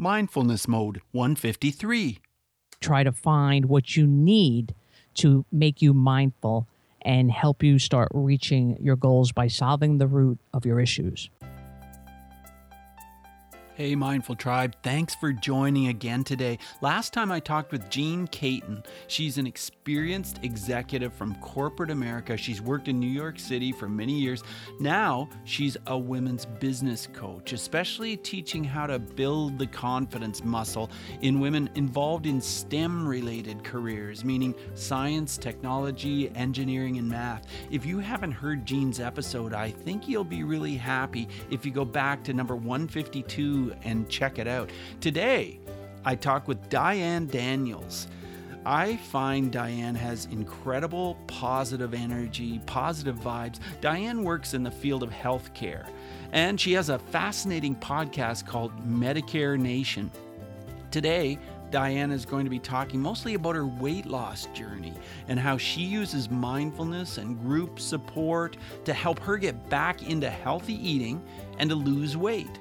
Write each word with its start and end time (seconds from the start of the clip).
Mindfulness 0.00 0.66
Mode 0.66 1.02
153. 1.12 2.20
Try 2.80 3.04
to 3.04 3.12
find 3.12 3.66
what 3.66 3.98
you 3.98 4.06
need 4.06 4.74
to 5.16 5.44
make 5.52 5.82
you 5.82 5.92
mindful 5.92 6.66
and 7.02 7.30
help 7.30 7.62
you 7.62 7.78
start 7.78 8.08
reaching 8.14 8.78
your 8.80 8.96
goals 8.96 9.30
by 9.30 9.46
solving 9.46 9.98
the 9.98 10.06
root 10.06 10.38
of 10.54 10.64
your 10.64 10.80
issues. 10.80 11.28
Hey, 13.76 13.94
Mindful 13.94 14.34
Tribe, 14.34 14.74
thanks 14.82 15.14
for 15.14 15.32
joining 15.32 15.86
again 15.86 16.24
today. 16.24 16.58
Last 16.82 17.12
time 17.14 17.30
I 17.30 17.38
talked 17.38 17.70
with 17.70 17.88
Jean 17.88 18.26
Caton. 18.26 18.82
She's 19.06 19.38
an 19.38 19.46
experienced 19.46 20.40
executive 20.42 21.14
from 21.14 21.36
corporate 21.36 21.90
America. 21.90 22.36
She's 22.36 22.60
worked 22.60 22.88
in 22.88 22.98
New 22.98 23.06
York 23.06 23.38
City 23.38 23.70
for 23.70 23.88
many 23.88 24.12
years. 24.12 24.42
Now 24.80 25.30
she's 25.44 25.76
a 25.86 25.96
women's 25.96 26.44
business 26.46 27.08
coach, 27.12 27.52
especially 27.52 28.16
teaching 28.16 28.64
how 28.64 28.86
to 28.86 28.98
build 28.98 29.56
the 29.56 29.68
confidence 29.68 30.44
muscle 30.44 30.90
in 31.22 31.38
women 31.38 31.70
involved 31.76 32.26
in 32.26 32.40
STEM 32.40 33.06
related 33.06 33.62
careers, 33.62 34.24
meaning 34.24 34.52
science, 34.74 35.38
technology, 35.38 36.30
engineering, 36.34 36.98
and 36.98 37.08
math. 37.08 37.46
If 37.70 37.86
you 37.86 38.00
haven't 38.00 38.32
heard 38.32 38.66
Jean's 38.66 38.98
episode, 39.00 39.54
I 39.54 39.70
think 39.70 40.08
you'll 40.08 40.24
be 40.24 40.42
really 40.42 40.74
happy 40.74 41.28
if 41.50 41.64
you 41.64 41.70
go 41.70 41.84
back 41.84 42.24
to 42.24 42.34
number 42.34 42.56
152 42.56 43.69
and 43.82 44.08
check 44.08 44.38
it 44.38 44.46
out. 44.46 44.70
Today, 45.00 45.60
I 46.04 46.14
talk 46.14 46.48
with 46.48 46.68
Diane 46.68 47.26
Daniels. 47.26 48.08
I 48.64 48.96
find 48.96 49.50
Diane 49.50 49.94
has 49.94 50.26
incredible 50.26 51.18
positive 51.26 51.94
energy, 51.94 52.60
positive 52.66 53.16
vibes. 53.16 53.58
Diane 53.80 54.22
works 54.22 54.52
in 54.52 54.62
the 54.62 54.70
field 54.70 55.02
of 55.02 55.10
healthcare, 55.10 55.88
and 56.32 56.60
she 56.60 56.72
has 56.72 56.90
a 56.90 56.98
fascinating 56.98 57.74
podcast 57.74 58.46
called 58.46 58.72
Medicare 58.86 59.58
Nation. 59.58 60.10
Today, 60.90 61.38
Diane 61.70 62.10
is 62.10 62.26
going 62.26 62.44
to 62.44 62.50
be 62.50 62.58
talking 62.58 63.00
mostly 63.00 63.34
about 63.34 63.54
her 63.54 63.66
weight 63.66 64.04
loss 64.06 64.46
journey 64.46 64.92
and 65.28 65.38
how 65.38 65.56
she 65.56 65.82
uses 65.82 66.28
mindfulness 66.28 67.18
and 67.18 67.40
group 67.40 67.78
support 67.78 68.56
to 68.84 68.92
help 68.92 69.20
her 69.20 69.36
get 69.36 69.70
back 69.70 70.02
into 70.08 70.28
healthy 70.28 70.74
eating 70.74 71.22
and 71.58 71.70
to 71.70 71.76
lose 71.76 72.16
weight. 72.16 72.58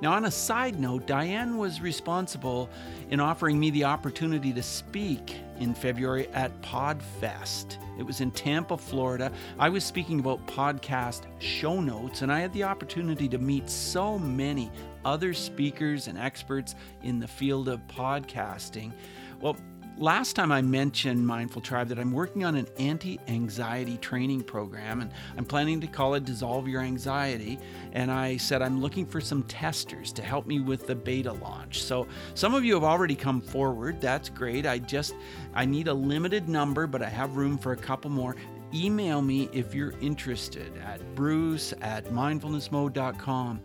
Now, 0.00 0.12
on 0.12 0.26
a 0.26 0.30
side 0.30 0.78
note, 0.78 1.06
Diane 1.06 1.58
was 1.58 1.80
responsible 1.80 2.70
in 3.10 3.18
offering 3.18 3.58
me 3.58 3.70
the 3.70 3.84
opportunity 3.84 4.52
to 4.52 4.62
speak 4.62 5.36
in 5.58 5.74
February 5.74 6.28
at 6.28 6.52
PodFest. 6.62 7.78
It 7.98 8.04
was 8.04 8.20
in 8.20 8.30
Tampa, 8.30 8.76
Florida. 8.76 9.32
I 9.58 9.68
was 9.68 9.82
speaking 9.82 10.20
about 10.20 10.46
podcast 10.46 11.22
show 11.40 11.80
notes, 11.80 12.22
and 12.22 12.30
I 12.30 12.38
had 12.38 12.52
the 12.52 12.62
opportunity 12.62 13.28
to 13.28 13.38
meet 13.38 13.68
so 13.68 14.20
many 14.20 14.70
other 15.04 15.34
speakers 15.34 16.06
and 16.06 16.16
experts 16.16 16.76
in 17.02 17.18
the 17.18 17.26
field 17.26 17.68
of 17.68 17.84
podcasting. 17.88 18.92
Well, 19.40 19.56
last 19.98 20.36
time 20.36 20.52
I 20.52 20.62
mentioned 20.62 21.26
Mindful 21.26 21.60
Tribe 21.60 21.88
that 21.88 21.98
I'm 21.98 22.12
working 22.12 22.44
on 22.44 22.54
an 22.54 22.68
anti 22.78 23.18
anxiety 23.28 23.96
training 23.98 24.42
program 24.42 25.00
and 25.00 25.10
I'm 25.36 25.44
planning 25.44 25.80
to 25.80 25.86
call 25.86 26.14
it 26.14 26.24
Dissolve 26.24 26.68
Your 26.68 26.82
Anxiety. 26.82 27.58
And 27.92 28.10
I 28.10 28.36
said 28.36 28.62
I'm 28.62 28.80
looking 28.80 29.04
for 29.04 29.20
some 29.20 29.42
testers 29.44 30.12
to 30.12 30.22
help 30.22 30.46
me 30.46 30.60
with 30.60 30.86
the 30.86 30.94
beta 30.94 31.32
launch. 31.32 31.82
So 31.82 32.06
some 32.34 32.54
of 32.54 32.64
you 32.64 32.74
have 32.74 32.84
already 32.84 33.16
come 33.16 33.40
forward. 33.40 34.00
That's 34.00 34.28
great. 34.28 34.66
I 34.66 34.78
just, 34.78 35.14
I 35.54 35.64
need 35.64 35.88
a 35.88 35.94
limited 35.94 36.48
number, 36.48 36.86
but 36.86 37.02
I 37.02 37.08
have 37.08 37.36
room 37.36 37.58
for 37.58 37.72
a 37.72 37.76
couple 37.76 38.10
more 38.10 38.36
email 38.74 39.22
me 39.22 39.48
if 39.52 39.74
you're 39.74 39.94
interested 40.00 40.76
at 40.78 41.14
bruce 41.14 41.72
at 41.80 42.04
mindfulnessmode.com. 42.06 43.60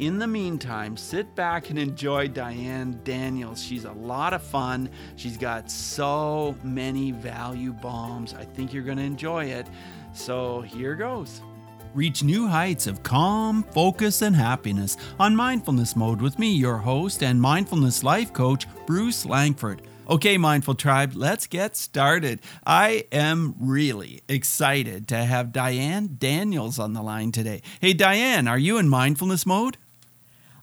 In 0.00 0.18
the 0.18 0.26
meantime, 0.26 0.96
sit 0.96 1.34
back 1.34 1.68
and 1.68 1.78
enjoy 1.78 2.28
Diane 2.28 2.98
Daniels. 3.04 3.62
She's 3.62 3.84
a 3.84 3.92
lot 3.92 4.32
of 4.32 4.42
fun. 4.42 4.88
She's 5.16 5.36
got 5.36 5.70
so 5.70 6.56
many 6.64 7.10
value 7.10 7.74
bombs. 7.74 8.32
I 8.32 8.46
think 8.46 8.72
you're 8.72 8.82
going 8.82 8.96
to 8.96 9.04
enjoy 9.04 9.44
it. 9.44 9.66
So 10.14 10.62
here 10.62 10.94
goes. 10.94 11.42
Reach 11.92 12.22
new 12.22 12.48
heights 12.48 12.86
of 12.86 13.02
calm, 13.02 13.62
focus, 13.62 14.22
and 14.22 14.34
happiness 14.34 14.96
on 15.18 15.36
Mindfulness 15.36 15.94
Mode 15.94 16.22
with 16.22 16.38
me, 16.38 16.50
your 16.50 16.78
host 16.78 17.22
and 17.22 17.38
mindfulness 17.38 18.02
life 18.02 18.32
coach, 18.32 18.66
Bruce 18.86 19.26
Langford. 19.26 19.82
Okay, 20.08 20.38
Mindful 20.38 20.76
Tribe, 20.76 21.12
let's 21.14 21.46
get 21.46 21.76
started. 21.76 22.40
I 22.66 23.04
am 23.12 23.54
really 23.60 24.22
excited 24.28 25.06
to 25.08 25.16
have 25.18 25.52
Diane 25.52 26.16
Daniels 26.18 26.78
on 26.78 26.94
the 26.94 27.02
line 27.02 27.32
today. 27.32 27.60
Hey, 27.80 27.92
Diane, 27.92 28.48
are 28.48 28.58
you 28.58 28.78
in 28.78 28.88
mindfulness 28.88 29.44
mode? 29.44 29.76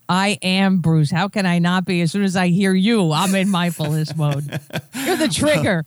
I 0.09 0.37
am 0.41 0.79
Bruce. 0.79 1.11
How 1.11 1.27
can 1.27 1.45
I 1.45 1.59
not 1.59 1.85
be? 1.85 2.01
As 2.01 2.11
soon 2.11 2.23
as 2.23 2.35
I 2.35 2.47
hear 2.47 2.73
you, 2.73 3.11
I'm 3.11 3.35
in 3.35 3.49
mindfulness 3.49 4.15
mode. 4.15 4.45
You're 4.93 5.17
the 5.17 5.27
trigger. 5.27 5.85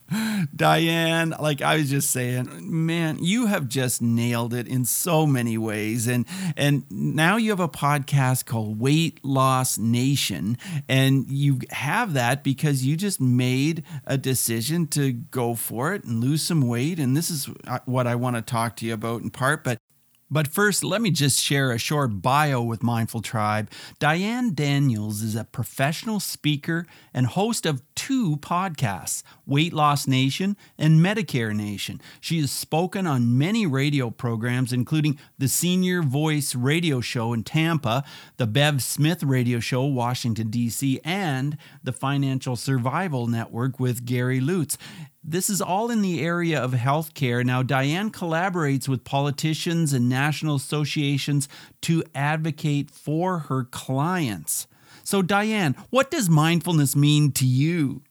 Diane, 0.55 1.35
like 1.41 1.63
I 1.63 1.77
was 1.77 1.91
just 1.91 2.11
saying, 2.11 2.49
man, 2.63 3.19
you 3.23 3.47
have 3.47 3.69
just 3.69 4.03
nailed 4.03 4.53
it 4.53 4.69
in 4.69 4.85
so 4.85 5.27
many 5.27 5.57
ways. 5.57 6.07
And 6.07 6.27
and 6.57 6.85
now 6.91 7.37
you 7.37 7.51
have 7.51 7.61
a 7.61 7.69
podcast 7.69 8.45
called 8.47 8.79
Weight 8.79 9.25
Loss 9.25 9.79
Nation. 9.79 10.59
And 10.89 11.31
you 11.31 11.61
have 11.71 12.13
that 12.15 12.45
because 12.45 12.85
you 12.85 12.97
just 12.97 13.21
made 13.21 13.85
a 14.07 14.19
decision 14.19 14.87
to 14.89 15.13
go 15.13 15.55
for 15.55 15.95
it 15.95 16.05
and 16.05 16.21
lose 16.21 16.43
some 16.43 16.63
weight. 16.63 16.99
And 16.99 17.17
this 17.17 17.31
is 17.31 17.49
uh, 17.67 17.79
what 17.87 18.07
I 18.07 18.15
want 18.17 18.37
to 18.37 18.43
talk 18.43 18.77
to 18.77 18.87
you 18.87 18.95
about 18.95 19.23
in 19.23 19.31
part. 19.31 19.65
But 19.65 19.79
but 20.31 20.47
first, 20.47 20.85
let 20.85 21.03
me 21.03 21.11
just 21.11 21.43
share 21.43 21.73
a 21.73 21.79
short 21.79 22.23
bio 22.23 22.63
with 22.63 22.83
Mindful 22.83 23.21
Tribe. 23.21 23.69
Diane 23.99 24.55
Daniels 24.55 25.23
is 25.23 25.35
a 25.35 25.45
professional 25.45 26.21
speaker 26.21 26.87
and 27.13 27.27
host 27.27 27.67
of 27.67 27.83
two 27.97 28.37
podcasts, 28.37 29.23
Weight 29.45 29.73
Loss 29.73 30.07
Nation 30.07 30.57
and 30.79 31.01
Medicare 31.01 31.55
Nation. 31.55 32.01
She 32.21 32.41
has 32.41 32.53
spoken 32.53 33.07
on 33.07 33.37
many 33.37 33.67
radio 33.67 34.11
programs, 34.11 34.73
including 34.73 35.19
the 35.39 35.49
Senior 35.49 36.03
Voice 36.03 36.55
radio 36.55 37.01
show 37.01 37.33
in 37.33 37.43
Tampa, 37.43 38.05
the 38.37 38.47
Bev 38.47 38.83
Smith 38.83 39.25
radio 39.25 39.59
show, 39.59 39.85
Washington, 39.85 40.49
D.C., 40.49 41.01
and 41.05 41.57
the 41.83 41.93
Financial 41.93 42.55
Survival 42.55 43.27
Network 43.27 43.81
with 43.81 44.07
Kerry 44.07 44.41
Lutz. 44.41 44.79
This 45.23 45.51
is 45.51 45.61
all 45.61 45.91
in 45.91 46.01
the 46.01 46.21
area 46.21 46.59
of 46.59 46.73
healthcare. 46.73 47.45
Now, 47.45 47.63
Diane 47.63 48.11
collaborates 48.11 48.89
with 48.89 49.05
politicians 49.05 49.93
and 49.93 50.09
national 50.09 50.57
associations 50.57 51.49
to 51.83 52.03
advocate 52.15 52.91
for 52.91 53.41
her 53.41 53.65
clients. 53.65 54.67
So, 55.05 55.21
Diane, 55.21 55.77
what 55.91 56.11
does 56.11 56.31
mindfulness 56.31 56.97
mean 56.97 57.33
to 57.33 57.47
you? 57.47 58.03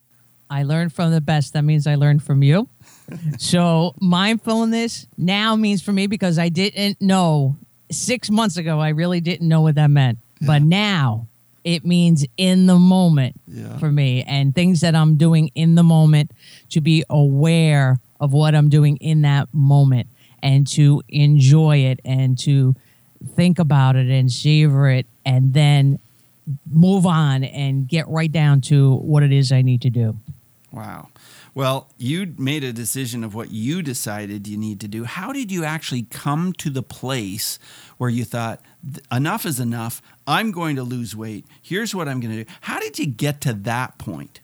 I 0.48 0.62
learned 0.62 0.92
from 0.92 1.12
the 1.12 1.20
best. 1.20 1.52
That 1.52 1.62
means 1.62 1.86
I 1.86 1.94
learned 1.94 2.22
from 2.22 2.42
you. 2.42 2.68
so, 3.38 3.94
mindfulness 4.00 5.06
now 5.16 5.56
means 5.56 5.82
for 5.82 5.92
me 5.92 6.06
because 6.06 6.38
I 6.38 6.48
didn't 6.48 7.00
know 7.00 7.56
six 7.90 8.30
months 8.30 8.56
ago, 8.56 8.78
I 8.78 8.90
really 8.90 9.20
didn't 9.20 9.48
know 9.48 9.62
what 9.62 9.74
that 9.76 9.90
meant. 9.90 10.18
Yeah. 10.40 10.46
But 10.46 10.62
now 10.62 11.28
it 11.64 11.84
means 11.84 12.26
in 12.36 12.66
the 12.66 12.78
moment 12.78 13.40
yeah. 13.46 13.78
for 13.78 13.90
me 13.90 14.22
and 14.22 14.54
things 14.54 14.80
that 14.80 14.94
I'm 14.94 15.16
doing 15.16 15.50
in 15.54 15.74
the 15.74 15.82
moment 15.82 16.30
to 16.70 16.80
be 16.80 17.04
aware 17.10 17.98
of 18.20 18.32
what 18.32 18.54
I'm 18.54 18.68
doing 18.68 18.96
in 18.98 19.22
that 19.22 19.48
moment 19.52 20.08
and 20.42 20.66
to 20.68 21.02
enjoy 21.08 21.78
it 21.78 22.00
and 22.04 22.38
to 22.40 22.74
think 23.34 23.58
about 23.58 23.96
it 23.96 24.08
and 24.08 24.30
savor 24.30 24.88
it 24.88 25.06
and 25.24 25.52
then 25.52 25.98
move 26.70 27.06
on 27.06 27.44
and 27.44 27.86
get 27.86 28.08
right 28.08 28.32
down 28.32 28.60
to 28.62 28.94
what 28.96 29.22
it 29.22 29.32
is 29.32 29.52
I 29.52 29.62
need 29.62 29.82
to 29.82 29.90
do. 29.90 30.16
Wow. 30.72 31.08
Well, 31.54 31.90
you 31.98 32.34
made 32.38 32.62
a 32.62 32.72
decision 32.72 33.24
of 33.24 33.34
what 33.34 33.50
you 33.50 33.82
decided 33.82 34.46
you 34.46 34.56
need 34.56 34.80
to 34.80 34.88
do. 34.88 35.04
How 35.04 35.32
did 35.32 35.50
you 35.50 35.64
actually 35.64 36.02
come 36.02 36.52
to 36.54 36.70
the 36.70 36.82
place 36.82 37.58
where 37.98 38.08
you 38.08 38.24
thought, 38.24 38.62
enough 39.12 39.44
is 39.44 39.60
enough. 39.60 40.00
I'm 40.26 40.52
going 40.52 40.76
to 40.76 40.82
lose 40.82 41.14
weight. 41.14 41.44
Here's 41.60 41.94
what 41.94 42.08
I'm 42.08 42.20
going 42.20 42.34
to 42.34 42.44
do. 42.44 42.50
How 42.62 42.78
did 42.78 42.98
you 42.98 43.06
get 43.06 43.40
to 43.42 43.52
that 43.52 43.98
point? 43.98 44.40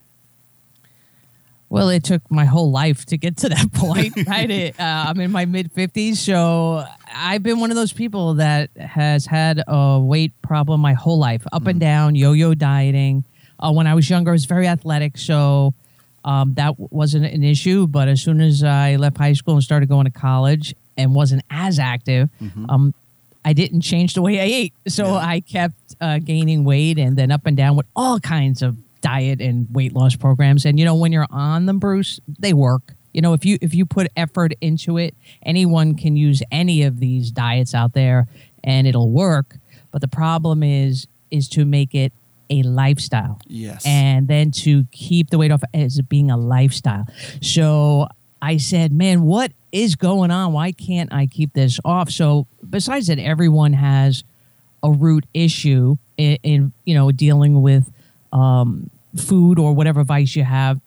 Well, 1.69 1.89
it 1.89 2.05
took 2.05 2.31
my 2.31 2.45
whole 2.45 2.71
life 2.71 3.07
to 3.07 3.17
get 3.17 3.39
to 3.39 3.49
that 3.49 3.73
point, 3.75 4.15
right? 4.27 4.51
it, 4.51 4.79
uh, 4.79 5.07
I'm 5.09 5.21
in 5.21 5.33
my 5.33 5.47
mid 5.47 5.73
50s, 5.73 6.17
so 6.17 6.85
I've 7.13 7.43
been 7.43 7.59
one 7.59 7.71
of 7.71 7.77
those 7.77 7.93
people 7.93 8.35
that 8.35 8.71
has 8.77 9.27
had 9.27 9.63
a 9.67 9.99
weight 10.01 10.33
problem 10.43 10.81
my 10.81 10.93
whole 10.93 11.19
life, 11.19 11.45
up 11.53 11.63
mm 11.63 11.71
and 11.71 11.81
down, 11.81 12.15
yo 12.15 12.33
yo 12.33 12.55
dieting. 12.55 13.25
Uh, 13.59 13.73
when 13.73 13.87
I 13.87 13.95
was 13.95 14.09
younger, 14.09 14.31
I 14.31 14.33
was 14.33 14.45
very 14.45 14.69
athletic, 14.69 15.19
so 15.19 15.75
um, 16.27 16.55
that 16.55 16.75
wasn't 16.79 17.25
an 17.25 17.43
issue. 17.43 17.87
But 17.87 18.09
as 18.09 18.21
soon 18.21 18.41
as 18.41 18.63
I 18.63 18.97
left 18.97 19.17
high 19.17 19.33
school 19.33 19.55
and 19.55 19.63
started 19.63 19.89
going 19.89 20.05
to 20.05 20.11
college 20.11 20.75
and 20.99 21.15
wasn't 21.15 21.43
as 21.51 21.79
active, 21.79 22.29
mm-hmm. 22.43 22.69
um, 22.69 22.95
I 23.45 23.53
didn't 23.53 23.83
change 23.83 24.15
the 24.15 24.23
way 24.23 24.41
I 24.41 24.45
ate. 24.45 24.75
So 24.89 25.05
yeah. 25.07 25.15
I 25.15 25.41
kept 25.41 25.97
uh, 26.01 26.19
gaining 26.19 26.65
weight 26.65 26.99
and 26.99 27.17
then 27.17 27.31
up 27.31 27.47
and 27.47 27.57
down 27.57 27.77
with 27.77 27.87
all 27.95 28.19
kinds 28.19 28.61
of 28.61 28.77
diet 29.01 29.41
and 29.41 29.69
weight 29.73 29.95
loss 29.95 30.17
programs. 30.17 30.67
And 30.67 30.79
you 30.79 30.85
know, 30.85 30.97
when 30.97 31.13
you're 31.13 31.29
on 31.31 31.67
them, 31.67 31.79
Bruce, 31.79 32.21
they 32.41 32.53
work. 32.53 32.95
You 33.13 33.23
know, 33.23 33.33
if 33.33 33.47
you 33.47 33.57
if 33.63 33.73
you 33.73 33.87
put 33.87 34.09
effort 34.17 34.53
into 34.61 34.99
it, 34.99 35.15
anyone 35.43 35.95
can 35.95 36.17
use 36.17 36.43
any 36.51 36.83
of 36.83 36.99
these 36.99 37.31
diets 37.31 37.73
out 37.73 37.95
there 37.95 38.27
and 38.65 38.87
it'll 38.87 39.11
work. 39.11 39.57
But 39.93 40.01
the 40.01 40.09
problem 40.09 40.63
is 40.63 41.07
is 41.31 41.49
to 41.51 41.65
make 41.65 41.95
it 41.95 42.13
a 42.51 42.63
lifestyle. 42.63 43.41
Yes. 43.47 43.85
And 43.87 44.29
then 44.29 44.51
to 44.53 44.85
keep 44.93 45.31
the 45.31 45.39
weight 45.39 45.51
off 45.51 45.63
as 45.75 46.01
being 46.03 46.31
a 46.31 46.37
lifestyle. 46.37 47.07
So 47.41 48.09
I 48.41 48.59
said, 48.59 48.93
man, 48.93 49.23
what 49.23 49.53
is 49.73 49.97
going 49.97 50.31
on? 50.31 50.53
Why 50.53 50.73
can't 50.73 51.13
I 51.13 51.27
keep 51.27 51.53
this 51.53 51.81
off? 51.85 52.11
So 52.11 52.47
besides 52.69 53.09
that, 53.09 53.19
everyone 53.19 53.73
has 53.73 54.25
a 54.83 54.91
root 54.91 55.27
issue 55.35 55.97
in, 56.17 56.39
in 56.43 56.73
you 56.85 56.95
know 56.95 57.11
dealing 57.11 57.63
with 57.63 57.91
um, 58.33 58.91
food 59.17 59.59
or 59.59 59.73
whatever 59.75 60.05
vice 60.05 60.37
you 60.37 60.45
have. 60.45 60.81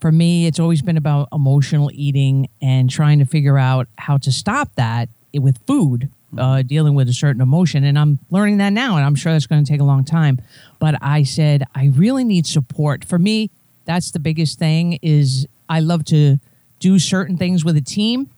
For 0.00 0.10
me, 0.10 0.46
it's 0.46 0.58
always 0.58 0.80
been 0.80 0.96
about 0.96 1.28
emotional 1.30 1.90
eating 1.92 2.48
and 2.62 2.88
trying 2.88 3.18
to 3.18 3.26
figure 3.26 3.58
out 3.58 3.86
how 3.98 4.16
to 4.18 4.32
stop 4.32 4.74
that 4.76 5.10
with 5.34 5.58
food, 5.66 6.10
uh, 6.36 6.62
dealing 6.62 6.94
with 6.94 7.08
a 7.08 7.12
certain 7.12 7.42
emotion. 7.42 7.84
And 7.84 7.98
I'm 7.98 8.18
learning 8.30 8.58
that 8.58 8.72
now, 8.72 8.96
and 8.96 9.04
I'm 9.04 9.14
sure 9.14 9.32
that's 9.32 9.46
going 9.46 9.64
to 9.64 9.70
take 9.70 9.80
a 9.80 9.84
long 9.84 10.04
time. 10.04 10.40
But 10.78 10.96
I 11.00 11.22
said 11.22 11.64
I 11.74 11.86
really 11.94 12.24
need 12.24 12.46
support. 12.46 13.04
For 13.04 13.18
me, 13.18 13.50
that's 13.84 14.10
the 14.10 14.18
biggest 14.18 14.58
thing. 14.58 14.98
Is 15.02 15.46
I 15.68 15.80
love 15.80 16.04
to 16.06 16.38
do 16.78 16.98
certain 16.98 17.36
things 17.36 17.64
with 17.64 17.76
a 17.76 17.82
team, 17.82 18.30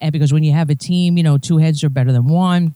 and 0.00 0.12
because 0.12 0.32
when 0.32 0.44
you 0.44 0.52
have 0.52 0.70
a 0.70 0.74
team, 0.74 1.16
you 1.16 1.22
know, 1.22 1.38
two 1.38 1.58
heads 1.58 1.84
are 1.84 1.88
better 1.90 2.12
than 2.12 2.26
one 2.26 2.74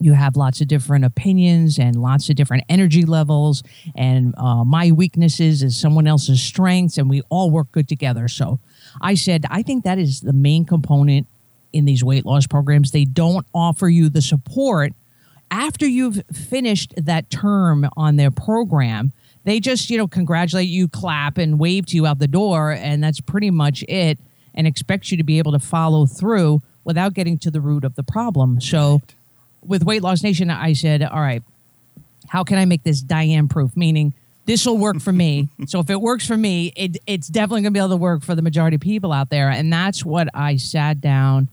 you 0.00 0.12
have 0.12 0.36
lots 0.36 0.60
of 0.60 0.68
different 0.68 1.04
opinions 1.04 1.78
and 1.78 1.96
lots 1.96 2.28
of 2.28 2.36
different 2.36 2.64
energy 2.68 3.04
levels 3.04 3.62
and 3.94 4.34
uh, 4.36 4.64
my 4.64 4.90
weaknesses 4.90 5.62
is 5.62 5.78
someone 5.78 6.06
else's 6.06 6.42
strengths 6.42 6.98
and 6.98 7.08
we 7.08 7.22
all 7.30 7.50
work 7.50 7.70
good 7.72 7.88
together 7.88 8.28
so 8.28 8.58
i 9.00 9.14
said 9.14 9.44
i 9.50 9.62
think 9.62 9.84
that 9.84 9.98
is 9.98 10.20
the 10.20 10.32
main 10.32 10.64
component 10.64 11.26
in 11.74 11.84
these 11.84 12.02
weight 12.02 12.24
loss 12.24 12.46
programs 12.46 12.90
they 12.90 13.04
don't 13.04 13.46
offer 13.54 13.88
you 13.88 14.08
the 14.08 14.22
support 14.22 14.92
after 15.50 15.86
you've 15.86 16.22
finished 16.32 16.94
that 16.96 17.28
term 17.30 17.88
on 17.96 18.16
their 18.16 18.30
program 18.30 19.12
they 19.44 19.60
just 19.60 19.90
you 19.90 19.98
know 19.98 20.08
congratulate 20.08 20.68
you 20.68 20.88
clap 20.88 21.36
and 21.36 21.58
wave 21.58 21.84
to 21.86 21.96
you 21.96 22.06
out 22.06 22.18
the 22.18 22.28
door 22.28 22.70
and 22.70 23.02
that's 23.02 23.20
pretty 23.20 23.50
much 23.50 23.84
it 23.88 24.18
and 24.54 24.66
expect 24.66 25.10
you 25.10 25.16
to 25.16 25.24
be 25.24 25.38
able 25.38 25.52
to 25.52 25.58
follow 25.58 26.06
through 26.06 26.62
without 26.84 27.12
getting 27.14 27.38
to 27.38 27.50
the 27.50 27.60
root 27.60 27.84
of 27.84 27.94
the 27.94 28.02
problem 28.02 28.60
so 28.60 29.02
with 29.66 29.84
Weight 29.84 30.02
Loss 30.02 30.22
Nation, 30.22 30.50
I 30.50 30.72
said, 30.72 31.02
all 31.02 31.20
right, 31.20 31.42
how 32.28 32.44
can 32.44 32.58
I 32.58 32.64
make 32.64 32.82
this 32.82 33.00
Diane 33.00 33.48
proof? 33.48 33.76
Meaning, 33.76 34.14
this 34.46 34.66
will 34.66 34.78
work 34.78 35.00
for 35.00 35.12
me. 35.12 35.48
so 35.66 35.80
if 35.80 35.90
it 35.90 36.00
works 36.00 36.26
for 36.26 36.36
me, 36.36 36.72
it, 36.76 36.98
it's 37.06 37.28
definitely 37.28 37.62
going 37.62 37.72
to 37.72 37.78
be 37.78 37.80
able 37.80 37.90
to 37.90 37.96
work 37.96 38.22
for 38.22 38.34
the 38.34 38.42
majority 38.42 38.76
of 38.76 38.80
people 38.80 39.12
out 39.12 39.30
there. 39.30 39.50
And 39.50 39.72
that's 39.72 40.04
what 40.04 40.28
I 40.34 40.56
sat 40.56 41.00
down 41.00 41.48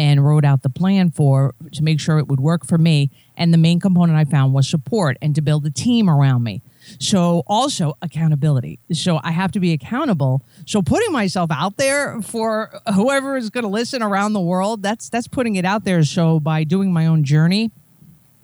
and 0.00 0.24
wrote 0.24 0.46
out 0.46 0.62
the 0.62 0.70
plan 0.70 1.10
for 1.10 1.54
to 1.72 1.82
make 1.82 2.00
sure 2.00 2.18
it 2.18 2.26
would 2.26 2.40
work 2.40 2.64
for 2.64 2.78
me. 2.78 3.10
And 3.36 3.52
the 3.52 3.58
main 3.58 3.78
component 3.78 4.16
I 4.16 4.24
found 4.24 4.54
was 4.54 4.66
support 4.66 5.18
and 5.20 5.34
to 5.34 5.42
build 5.42 5.66
a 5.66 5.70
team 5.70 6.08
around 6.08 6.42
me. 6.42 6.62
So 6.98 7.42
also 7.46 7.98
accountability. 8.00 8.78
So 8.92 9.20
I 9.22 9.30
have 9.32 9.52
to 9.52 9.60
be 9.60 9.74
accountable. 9.74 10.42
So 10.64 10.80
putting 10.80 11.12
myself 11.12 11.50
out 11.50 11.76
there 11.76 12.22
for 12.22 12.80
whoever 12.94 13.36
is 13.36 13.50
going 13.50 13.64
to 13.64 13.68
listen 13.68 14.02
around 14.02 14.32
the 14.32 14.40
world, 14.40 14.82
that's 14.82 15.10
that's 15.10 15.28
putting 15.28 15.56
it 15.56 15.66
out 15.66 15.84
there. 15.84 16.02
So 16.02 16.40
by 16.40 16.64
doing 16.64 16.94
my 16.94 17.04
own 17.04 17.22
journey, 17.22 17.70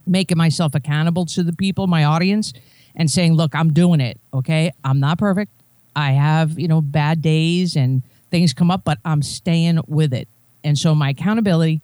making 0.06 0.36
myself 0.36 0.74
accountable 0.74 1.24
to 1.24 1.42
the 1.42 1.54
people, 1.54 1.86
my 1.86 2.04
audience, 2.04 2.52
and 2.94 3.10
saying, 3.10 3.32
"Look, 3.32 3.54
I'm 3.54 3.72
doing 3.72 4.02
it. 4.02 4.20
Okay, 4.34 4.72
I'm 4.84 5.00
not 5.00 5.16
perfect. 5.16 5.52
I 5.96 6.12
have 6.12 6.58
you 6.58 6.68
know 6.68 6.82
bad 6.82 7.22
days 7.22 7.76
and 7.76 8.02
things 8.30 8.52
come 8.52 8.70
up, 8.70 8.84
but 8.84 8.98
I'm 9.06 9.22
staying 9.22 9.80
with 9.86 10.12
it." 10.12 10.28
And 10.66 10.76
so 10.76 10.96
my 10.96 11.10
accountability, 11.10 11.80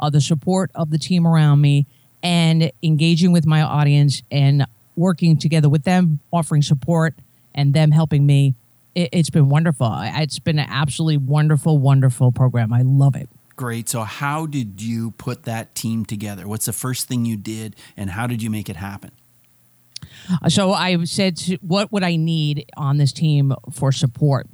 uh, 0.00 0.08
the 0.08 0.20
support 0.20 0.70
of 0.74 0.90
the 0.90 0.96
team 0.98 1.26
around 1.26 1.60
me, 1.60 1.86
and 2.22 2.72
engaging 2.82 3.32
with 3.32 3.44
my 3.44 3.60
audience 3.60 4.22
and 4.30 4.66
working 4.96 5.36
together 5.36 5.68
with 5.68 5.84
them, 5.84 6.20
offering 6.32 6.62
support, 6.62 7.14
and 7.54 7.74
them 7.74 7.90
helping 7.90 8.24
me. 8.24 8.54
It, 8.94 9.10
it's 9.12 9.28
been 9.28 9.50
wonderful. 9.50 9.94
It's 10.00 10.38
been 10.38 10.58
an 10.58 10.68
absolutely 10.70 11.18
wonderful, 11.18 11.76
wonderful 11.76 12.32
program. 12.32 12.72
I 12.72 12.80
love 12.80 13.14
it. 13.14 13.28
Great. 13.56 13.90
So, 13.90 14.04
how 14.04 14.46
did 14.46 14.80
you 14.80 15.10
put 15.12 15.42
that 15.42 15.74
team 15.74 16.06
together? 16.06 16.48
What's 16.48 16.64
the 16.64 16.72
first 16.72 17.06
thing 17.06 17.26
you 17.26 17.36
did, 17.36 17.76
and 17.94 18.10
how 18.10 18.26
did 18.26 18.42
you 18.42 18.48
make 18.48 18.70
it 18.70 18.76
happen? 18.76 19.10
Uh, 20.42 20.48
So 20.48 20.72
I 20.72 21.04
said, 21.04 21.36
to- 21.36 21.58
what 21.60 21.92
would 21.92 22.02
I 22.02 22.16
need 22.16 22.64
on 22.74 22.96
this 22.96 23.12
team 23.12 23.52
for 23.70 23.92
support? 23.92 24.48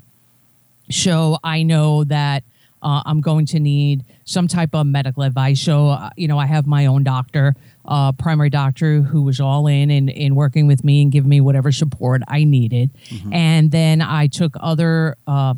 So 0.90 1.38
I 1.44 1.62
know 1.62 2.02
that 2.04 2.42
uh, 2.82 3.02
I'm 3.04 3.20
going 3.20 3.46
to 3.46 3.60
need 3.60 4.04
some 4.24 4.48
type 4.48 4.74
of 4.74 4.86
medical 4.86 5.22
advice. 5.22 5.60
So, 5.60 5.88
uh, 5.88 6.10
you 6.16 6.28
know, 6.28 6.38
I 6.38 6.46
have 6.46 6.66
my 6.66 6.86
own 6.86 7.04
doctor, 7.04 7.54
uh, 7.84 8.12
primary 8.12 8.50
doctor, 8.50 9.02
who 9.02 9.22
was 9.22 9.40
all 9.40 9.66
in 9.66 9.90
and 9.90 10.08
in 10.08 10.34
working 10.34 10.66
with 10.66 10.82
me 10.84 11.02
and 11.02 11.12
giving 11.12 11.28
me 11.28 11.40
whatever 11.40 11.72
support 11.72 12.22
I 12.28 12.44
needed. 12.44 12.90
And 13.32 13.70
then 13.70 14.00
I 14.00 14.26
took 14.28 14.56
other 14.60 15.16
uh, 15.26 15.54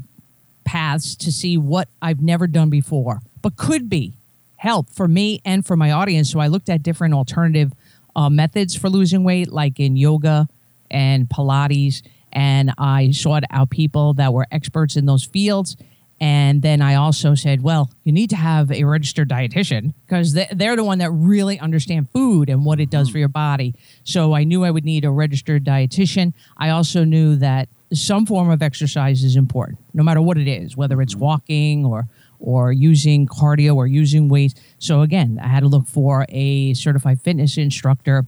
paths 0.65 1.17
to 1.17 1.33
see 1.33 1.57
what 1.57 1.89
I've 2.01 2.21
never 2.21 2.47
done 2.47 2.71
before, 2.71 3.21
but 3.41 3.57
could 3.57 3.89
be 3.89 4.15
help 4.57 4.91
for 4.91 5.09
me 5.09 5.41
and 5.45 5.67
for 5.67 5.77
my 5.77 5.91
audience. 5.91 6.31
So 6.31 6.39
I 6.41 6.47
looked 6.47 6.69
at 6.69 6.83
different 6.83 7.15
alternative 7.15 7.73
uh, 8.15 8.31
methods 8.31 8.77
for 8.77 8.89
losing 8.89 9.25
weight, 9.25 9.51
like 9.51 9.81
in 9.81 9.97
yoga 9.97 10.49
and 10.91 11.29
Pilates, 11.29 12.03
and 12.33 12.73
I 12.79 13.11
sought 13.11 13.45
out 13.51 13.71
people 13.71 14.15
that 14.15 14.33
were 14.33 14.47
experts 14.51 14.97
in 14.97 15.07
those 15.07 15.25
fields. 15.25 15.77
And 16.23 16.63
then 16.63 16.81
I 16.81 16.95
also 16.95 17.35
said, 17.35 17.65
well, 17.65 17.91
you 18.05 18.13
need 18.13 18.31
to 18.31 18.37
have 18.37 18.71
a 18.71 18.85
registered 18.85 19.29
dietitian 19.29 19.93
because 20.07 20.35
they're 20.35 20.77
the 20.77 20.85
one 20.85 20.99
that 20.99 21.11
really 21.11 21.59
understand 21.59 22.11
food 22.11 22.49
and 22.49 22.65
what 22.65 22.79
it 22.79 22.91
does 22.91 23.09
mm-hmm. 23.09 23.15
for 23.15 23.19
your 23.19 23.29
body. 23.29 23.75
So 24.05 24.33
I 24.33 24.45
knew 24.45 24.65
I 24.65 24.71
would 24.71 24.85
need 24.85 25.05
a 25.05 25.11
registered 25.11 25.65
dietitian. 25.65 26.33
I 26.57 26.69
also 26.69 27.03
knew 27.03 27.35
that 27.37 27.69
some 27.93 28.25
form 28.25 28.51
of 28.51 28.63
exercise 28.63 29.25
is 29.25 29.35
important, 29.35 29.81
no 29.95 30.05
matter 30.05 30.23
what 30.23 30.39
it 30.39 30.47
is, 30.47 30.77
whether 30.77 31.03
it's 31.03 31.15
mm-hmm. 31.15 31.25
walking 31.25 31.85
or 31.85 32.07
or 32.39 32.73
using 32.73 33.27
cardio 33.27 33.75
or 33.75 33.89
using 33.89 34.29
weights. 34.29 34.55
So 34.79 35.01
again, 35.01 35.41
I 35.43 35.49
had 35.49 35.61
to 35.61 35.69
look 35.69 35.89
for 35.89 36.25
a 36.29 36.75
certified 36.75 37.21
fitness 37.21 37.59
instructor 37.59 38.27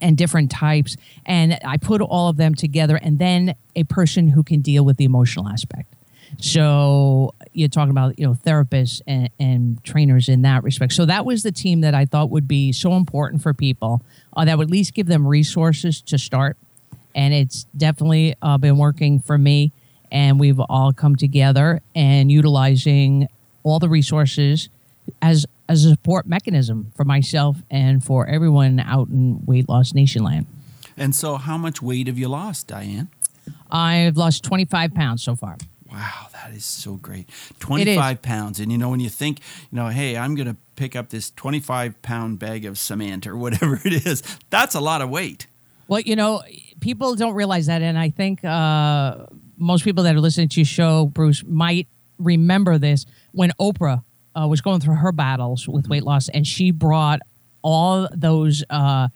and 0.00 0.16
different 0.16 0.50
types 0.50 0.96
and 1.24 1.60
I 1.64 1.76
put 1.76 2.00
all 2.00 2.28
of 2.28 2.38
them 2.38 2.56
together 2.56 2.96
and 2.96 3.20
then 3.20 3.54
a 3.76 3.84
person 3.84 4.28
who 4.28 4.42
can 4.42 4.62
deal 4.62 4.84
with 4.84 4.96
the 4.96 5.04
emotional 5.04 5.48
aspect. 5.48 5.94
So 6.38 7.34
you're 7.52 7.68
talking 7.68 7.90
about 7.90 8.18
you 8.18 8.26
know 8.26 8.34
therapists 8.34 9.00
and, 9.06 9.30
and 9.38 9.82
trainers 9.84 10.28
in 10.28 10.42
that 10.42 10.62
respect. 10.62 10.92
So 10.92 11.06
that 11.06 11.24
was 11.24 11.42
the 11.42 11.52
team 11.52 11.80
that 11.80 11.94
I 11.94 12.04
thought 12.04 12.30
would 12.30 12.46
be 12.46 12.72
so 12.72 12.94
important 12.94 13.42
for 13.42 13.54
people 13.54 14.02
uh, 14.36 14.44
that 14.44 14.58
would 14.58 14.68
at 14.68 14.70
least 14.70 14.94
give 14.94 15.06
them 15.06 15.26
resources 15.26 16.00
to 16.02 16.18
start. 16.18 16.56
And 17.14 17.34
it's 17.34 17.64
definitely 17.76 18.34
uh, 18.42 18.58
been 18.58 18.78
working 18.78 19.18
for 19.20 19.38
me. 19.38 19.72
And 20.10 20.38
we've 20.38 20.60
all 20.60 20.92
come 20.92 21.16
together 21.16 21.80
and 21.94 22.30
utilizing 22.30 23.28
all 23.62 23.78
the 23.78 23.88
resources 23.88 24.68
as 25.20 25.46
as 25.68 25.84
a 25.84 25.90
support 25.90 26.26
mechanism 26.26 26.92
for 26.96 27.04
myself 27.04 27.58
and 27.70 28.02
for 28.02 28.26
everyone 28.26 28.80
out 28.80 29.08
in 29.08 29.44
weight 29.44 29.68
loss 29.68 29.92
nation 29.92 30.22
land. 30.22 30.46
And 30.96 31.14
so, 31.14 31.36
how 31.36 31.56
much 31.56 31.80
weight 31.80 32.06
have 32.06 32.18
you 32.18 32.28
lost, 32.28 32.66
Diane? 32.66 33.08
I've 33.70 34.16
lost 34.16 34.42
25 34.44 34.94
pounds 34.94 35.22
so 35.22 35.36
far. 35.36 35.56
Wow, 35.90 36.26
that 36.32 36.52
is 36.52 36.64
so 36.64 36.94
great. 36.96 37.28
25 37.60 38.20
pounds. 38.20 38.60
And 38.60 38.70
you 38.70 38.76
know, 38.78 38.90
when 38.90 39.00
you 39.00 39.08
think, 39.08 39.40
you 39.70 39.76
know, 39.76 39.88
hey, 39.88 40.16
I'm 40.16 40.34
going 40.34 40.48
to 40.48 40.56
pick 40.76 40.94
up 40.94 41.08
this 41.08 41.30
25 41.30 42.00
pound 42.02 42.38
bag 42.38 42.64
of 42.66 42.78
cement 42.78 43.26
or 43.26 43.36
whatever 43.36 43.80
it 43.84 44.06
is, 44.06 44.22
that's 44.50 44.74
a 44.74 44.80
lot 44.80 45.00
of 45.00 45.08
weight. 45.08 45.46
Well, 45.88 46.00
you 46.00 46.16
know, 46.16 46.42
people 46.80 47.14
don't 47.14 47.34
realize 47.34 47.66
that, 47.66 47.80
and 47.80 47.98
I 47.98 48.10
think 48.10 48.44
uh, 48.44 49.24
most 49.56 49.84
people 49.84 50.04
that 50.04 50.14
are 50.14 50.20
listening 50.20 50.50
to 50.50 50.60
your 50.60 50.66
show, 50.66 51.06
Bruce, 51.06 51.42
might 51.46 51.88
remember 52.18 52.76
this 52.76 53.06
when 53.32 53.52
Oprah 53.58 54.04
uh, 54.38 54.46
was 54.46 54.60
going 54.60 54.80
through 54.80 54.96
her 54.96 55.12
battles 55.12 55.66
with 55.66 55.88
weight 55.88 56.02
loss, 56.02 56.28
and 56.28 56.46
she 56.46 56.70
brought 56.70 57.20
all 57.62 58.06
those 58.14 58.62
uh, 58.68 59.08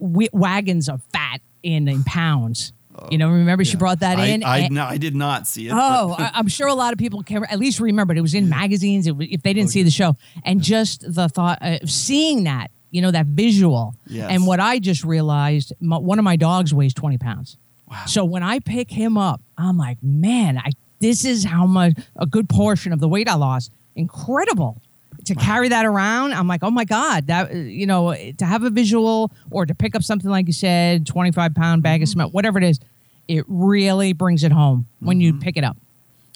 w- 0.00 0.28
wagons 0.32 0.88
of 0.88 1.02
fat 1.12 1.40
in 1.62 1.86
in 1.86 2.02
pounds. 2.02 2.72
You 3.10 3.18
know, 3.18 3.30
remember 3.30 3.64
she 3.64 3.76
brought 3.76 4.00
that 4.00 4.18
I, 4.18 4.26
in. 4.26 4.44
I, 4.44 4.58
and- 4.58 4.74
no, 4.74 4.84
I 4.84 4.98
did 4.98 5.14
not 5.14 5.46
see 5.46 5.68
it. 5.68 5.72
Oh, 5.72 6.14
I- 6.18 6.32
I'm 6.34 6.48
sure 6.48 6.66
a 6.66 6.74
lot 6.74 6.92
of 6.92 6.98
people 6.98 7.22
can 7.22 7.44
at 7.44 7.58
least 7.58 7.80
remember 7.80 8.12
it. 8.12 8.18
It 8.18 8.22
was 8.22 8.34
in 8.34 8.48
magazines 8.48 9.06
it, 9.06 9.16
if 9.18 9.42
they 9.42 9.52
didn't 9.52 9.68
oh, 9.68 9.72
see 9.72 9.82
the 9.82 9.90
show. 9.90 10.16
And 10.44 10.62
just 10.62 11.02
the 11.14 11.28
thought 11.28 11.58
of 11.62 11.90
seeing 11.90 12.44
that, 12.44 12.70
you 12.90 13.00
know, 13.00 13.10
that 13.10 13.26
visual. 13.26 13.94
Yes. 14.06 14.30
And 14.30 14.46
what 14.46 14.60
I 14.60 14.78
just 14.78 15.04
realized, 15.04 15.72
my, 15.80 15.98
one 15.98 16.18
of 16.18 16.24
my 16.24 16.36
dogs 16.36 16.74
weighs 16.74 16.94
20 16.94 17.18
pounds. 17.18 17.56
Wow. 17.90 18.04
So 18.06 18.24
when 18.24 18.42
I 18.42 18.58
pick 18.58 18.90
him 18.90 19.16
up, 19.16 19.40
I'm 19.56 19.76
like, 19.78 19.98
man, 20.02 20.58
I 20.58 20.72
this 21.00 21.24
is 21.24 21.44
how 21.44 21.66
much 21.66 21.94
a 22.16 22.26
good 22.26 22.48
portion 22.48 22.92
of 22.92 23.00
the 23.00 23.08
weight 23.08 23.28
I 23.28 23.34
lost. 23.34 23.72
Incredible. 23.96 24.80
To 25.26 25.34
carry 25.36 25.68
that 25.68 25.84
around, 25.86 26.32
I'm 26.32 26.48
like, 26.48 26.64
oh 26.64 26.70
my 26.70 26.84
God, 26.84 27.28
that, 27.28 27.54
you 27.54 27.86
know, 27.86 28.12
to 28.14 28.44
have 28.44 28.64
a 28.64 28.70
visual 28.70 29.30
or 29.50 29.66
to 29.66 29.74
pick 29.74 29.94
up 29.94 30.02
something 30.02 30.28
like 30.30 30.46
you 30.48 30.52
said, 30.52 31.06
25 31.06 31.54
pound 31.54 31.82
bag 31.82 32.02
of 32.02 32.08
cement, 32.08 32.34
whatever 32.34 32.58
it 32.58 32.64
is, 32.64 32.80
it 33.28 33.44
really 33.46 34.12
brings 34.12 34.42
it 34.42 34.50
home 34.52 34.88
when 34.98 35.20
you 35.20 35.34
pick 35.38 35.56
it 35.56 35.62
up. 35.64 35.76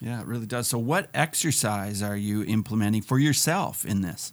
yeah, 0.00 0.20
it 0.20 0.26
really 0.26 0.46
does. 0.46 0.68
So, 0.68 0.78
what 0.78 1.08
exercise 1.14 2.00
are 2.00 2.16
you 2.16 2.44
implementing 2.44 3.02
for 3.02 3.18
yourself 3.18 3.84
in 3.84 4.02
this? 4.02 4.32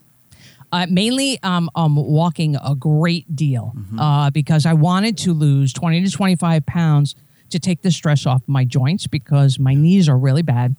Uh, 0.72 0.88
mainly, 0.90 1.40
um, 1.44 1.70
um, 1.76 1.96
walking 1.96 2.56
a 2.64 2.74
great 2.76 3.36
deal 3.36 3.74
uh, 4.00 4.30
because 4.32 4.66
I 4.66 4.74
wanted 4.74 5.18
to 5.20 5.34
lose 5.34 5.72
20 5.74 6.04
to 6.04 6.12
25 6.12 6.66
pounds 6.66 7.16
to 7.50 7.60
take 7.60 7.82
the 7.84 7.92
stress 7.92 8.26
off 8.26 8.42
my 8.48 8.66
joints 8.66 9.06
because 9.06 9.60
my 9.60 9.74
knees 9.76 10.10
are 10.10 10.18
really 10.18 10.42
bad 10.42 10.76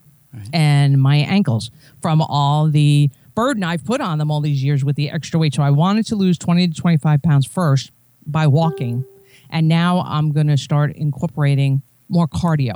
and 0.52 1.00
my 1.00 1.16
ankles 1.18 1.70
from 2.02 2.20
all 2.20 2.68
the 2.68 3.08
burden 3.34 3.64
I've 3.64 3.84
put 3.84 4.00
on 4.00 4.18
them 4.18 4.30
all 4.30 4.40
these 4.40 4.62
years 4.62 4.84
with 4.84 4.96
the 4.96 5.10
extra 5.10 5.38
weight. 5.38 5.54
So 5.54 5.62
I 5.62 5.70
wanted 5.70 6.06
to 6.06 6.16
lose 6.16 6.38
20 6.38 6.68
to 6.68 6.74
25 6.74 7.22
pounds 7.22 7.46
first 7.46 7.90
by 8.26 8.46
walking. 8.46 9.04
And 9.50 9.68
now 9.68 10.00
I'm 10.06 10.32
going 10.32 10.46
to 10.48 10.56
start 10.56 10.92
incorporating 10.96 11.82
more 12.08 12.26
cardio. 12.28 12.74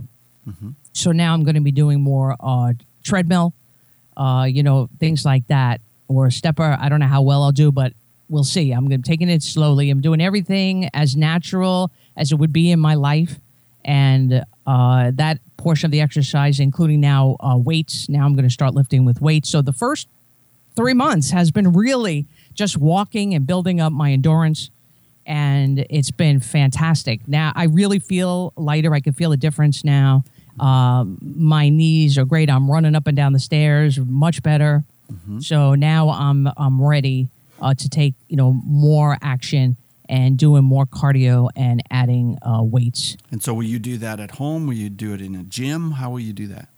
So 0.93 1.13
now 1.13 1.35
I'm 1.35 1.45
going 1.45 1.55
to 1.55 1.61
be 1.61 1.73
doing 1.73 2.01
more 2.01 2.35
uh, 2.41 2.73
treadmill, 3.05 3.53
uh, 4.17 4.47
you 4.49 4.63
know, 4.63 4.89
things 4.99 5.25
like 5.25 5.47
that, 5.49 5.81
or 6.09 6.27
a 6.27 6.33
stepper. 6.33 6.77
I 6.81 6.89
don't 6.89 7.01
know 7.01 7.07
how 7.07 7.23
well 7.23 7.43
I'll 7.43 7.53
do, 7.53 7.71
but 7.71 7.93
we'll 8.29 8.45
see. 8.45 8.73
I'm 8.73 8.89
going 8.89 9.03
to 9.03 9.09
taking 9.09 9.29
it 9.29 9.43
slowly. 9.43 9.91
I'm 9.91 10.01
doing 10.01 10.21
everything 10.21 10.89
as 10.95 11.17
natural 11.17 11.91
as 12.17 12.33
it 12.33 12.37
would 12.37 12.53
be 12.53 12.71
in 12.71 12.81
my 12.81 12.95
life, 12.95 13.39
and 13.85 14.45
uh, 14.67 15.11
that 15.15 15.39
portion 15.57 15.87
of 15.87 15.93
the 15.93 16.01
exercise, 16.01 16.61
including 16.61 17.01
now 17.01 17.37
uh, 17.41 17.57
weights. 17.57 18.09
Now 18.09 18.25
I'm 18.25 18.35
going 18.35 18.45
to 18.45 18.51
start 18.51 18.75
lifting 18.75 19.05
with 19.05 19.21
weights. 19.21 19.49
So 19.51 19.63
the 19.63 19.73
first 19.73 20.09
three 20.79 20.95
months 20.95 21.33
has 21.33 21.51
been 21.51 21.73
really 21.73 22.27
just 22.55 22.77
walking 22.77 23.35
and 23.35 23.47
building 23.47 23.81
up 23.81 23.93
my 23.93 24.13
endurance. 24.13 24.71
And 25.27 25.85
it's 25.91 26.13
been 26.13 26.39
fantastic. 26.41 27.27
Now 27.27 27.53
I 27.55 27.65
really 27.65 27.99
feel 27.99 28.53
lighter. 28.57 28.95
I 28.95 29.01
can 29.01 29.13
feel 29.13 29.33
a 29.33 29.37
difference 29.37 29.85
now. 29.85 30.23
Um, 30.61 31.19
my 31.21 31.69
knees 31.69 32.17
are 32.17 32.25
great. 32.25 32.49
I'm 32.49 32.71
running 32.71 32.95
up 32.95 33.07
and 33.09 33.17
down 33.17 33.33
the 33.33 33.41
stairs 33.41 33.99
much 33.99 34.43
better. 34.43 34.85
So 35.41 35.75
now 35.75 36.11
I'm 36.11 36.49
I'm 36.57 36.81
ready 36.83 37.29
uh, 37.61 37.75
to 37.75 37.89
take 37.89 38.15
you 38.29 38.37
know 38.37 38.53
more 38.65 39.17
action 39.21 39.77
and 40.09 40.39
doing 40.39 40.65
more 40.65 40.87
cardio 40.87 41.49
and 41.57 41.83
adding 41.91 42.39
uh, 42.43 42.63
weights. 42.63 43.17
And 43.31 43.43
so, 43.43 43.53
will 43.55 43.65
you 43.65 43.79
do 43.79 43.97
that 43.99 44.21
at 44.21 44.33
home? 44.33 44.67
Will 44.67 44.75
you 44.75 44.91
do 44.91 45.15
it 45.15 45.21
in 45.21 45.35
a 45.35 45.43
gym? 45.43 45.93
How 45.93 46.11
will 46.11 46.21
you 46.21 46.33
do 46.33 46.47
that? 46.49 46.69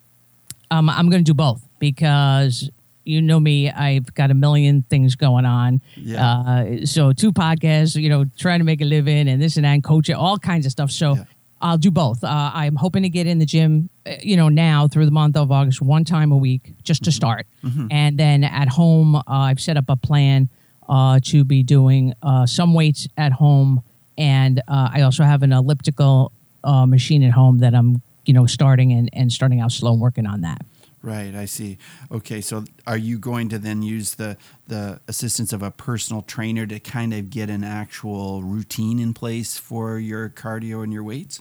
Um, 0.70 0.88
I'm 0.88 1.10
going 1.10 1.24
to 1.24 1.28
do 1.28 1.34
both 1.34 1.66
because 1.78 2.70
you 3.10 3.20
know 3.20 3.40
me, 3.40 3.70
I've 3.70 4.14
got 4.14 4.30
a 4.30 4.34
million 4.34 4.82
things 4.90 5.14
going 5.16 5.44
on. 5.44 5.80
Yeah. 5.96 6.24
Uh, 6.24 6.86
so 6.86 7.12
two 7.12 7.32
podcasts, 7.32 8.00
you 8.00 8.08
know, 8.08 8.24
trying 8.38 8.60
to 8.60 8.64
make 8.64 8.80
a 8.80 8.84
living 8.84 9.28
and 9.28 9.40
this 9.42 9.56
and 9.56 9.64
that, 9.64 9.72
and 9.72 9.84
coaching, 9.84 10.14
all 10.14 10.38
kinds 10.38 10.64
of 10.66 10.72
stuff. 10.72 10.90
So 10.90 11.16
Yeah. 11.16 11.24
I'll 11.62 11.76
do 11.78 11.90
both. 11.90 12.24
Uh, 12.24 12.50
I'm 12.54 12.74
hoping 12.76 13.02
to 13.02 13.10
get 13.10 13.26
in 13.26 13.38
the 13.38 13.44
gym, 13.44 13.90
uh, 14.06 14.12
you 14.22 14.34
know, 14.34 14.48
now 14.48 14.88
through 14.88 15.04
the 15.04 15.10
month 15.12 15.36
of 15.36 15.52
August, 15.52 15.82
one 15.82 16.04
time 16.06 16.32
a 16.32 16.36
week, 16.36 16.72
just 16.82 17.04
to 17.04 17.12
start. 17.12 17.46
And 17.90 18.16
then 18.18 18.44
at 18.44 18.68
home, 18.68 19.16
uh, 19.16 19.22
I've 19.28 19.60
set 19.60 19.76
up 19.76 19.84
a 19.88 19.96
plan 19.96 20.48
uh, 20.88 21.20
to 21.24 21.44
be 21.44 21.62
doing 21.62 22.14
uh, 22.22 22.46
some 22.46 22.72
weights 22.72 23.06
at 23.18 23.32
home, 23.32 23.82
and 24.16 24.60
uh, 24.68 24.88
I 24.94 25.02
also 25.02 25.22
have 25.22 25.42
an 25.42 25.52
elliptical 25.52 26.32
uh, 26.64 26.86
machine 26.86 27.22
at 27.22 27.32
home 27.32 27.58
that 27.58 27.74
I'm, 27.74 28.00
you 28.24 28.32
know, 28.32 28.46
starting 28.46 28.92
and, 28.92 29.10
and 29.12 29.30
starting 29.30 29.60
out 29.60 29.70
slow, 29.72 29.92
and 29.92 30.00
working 30.00 30.26
on 30.26 30.40
that. 30.40 30.62
Right, 31.02 31.34
I 31.34 31.46
see. 31.46 31.78
Okay, 32.12 32.42
so 32.42 32.64
are 32.86 32.98
you 32.98 33.18
going 33.18 33.48
to 33.48 33.58
then 33.58 33.80
use 33.82 34.14
the 34.16 34.36
the 34.68 35.00
assistance 35.08 35.52
of 35.52 35.62
a 35.62 35.70
personal 35.70 36.20
trainer 36.22 36.66
to 36.66 36.78
kind 36.78 37.14
of 37.14 37.30
get 37.30 37.48
an 37.48 37.64
actual 37.64 38.42
routine 38.42 38.98
in 38.98 39.14
place 39.14 39.56
for 39.56 39.98
your 39.98 40.28
cardio 40.28 40.82
and 40.84 40.92
your 40.92 41.02
weights? 41.02 41.40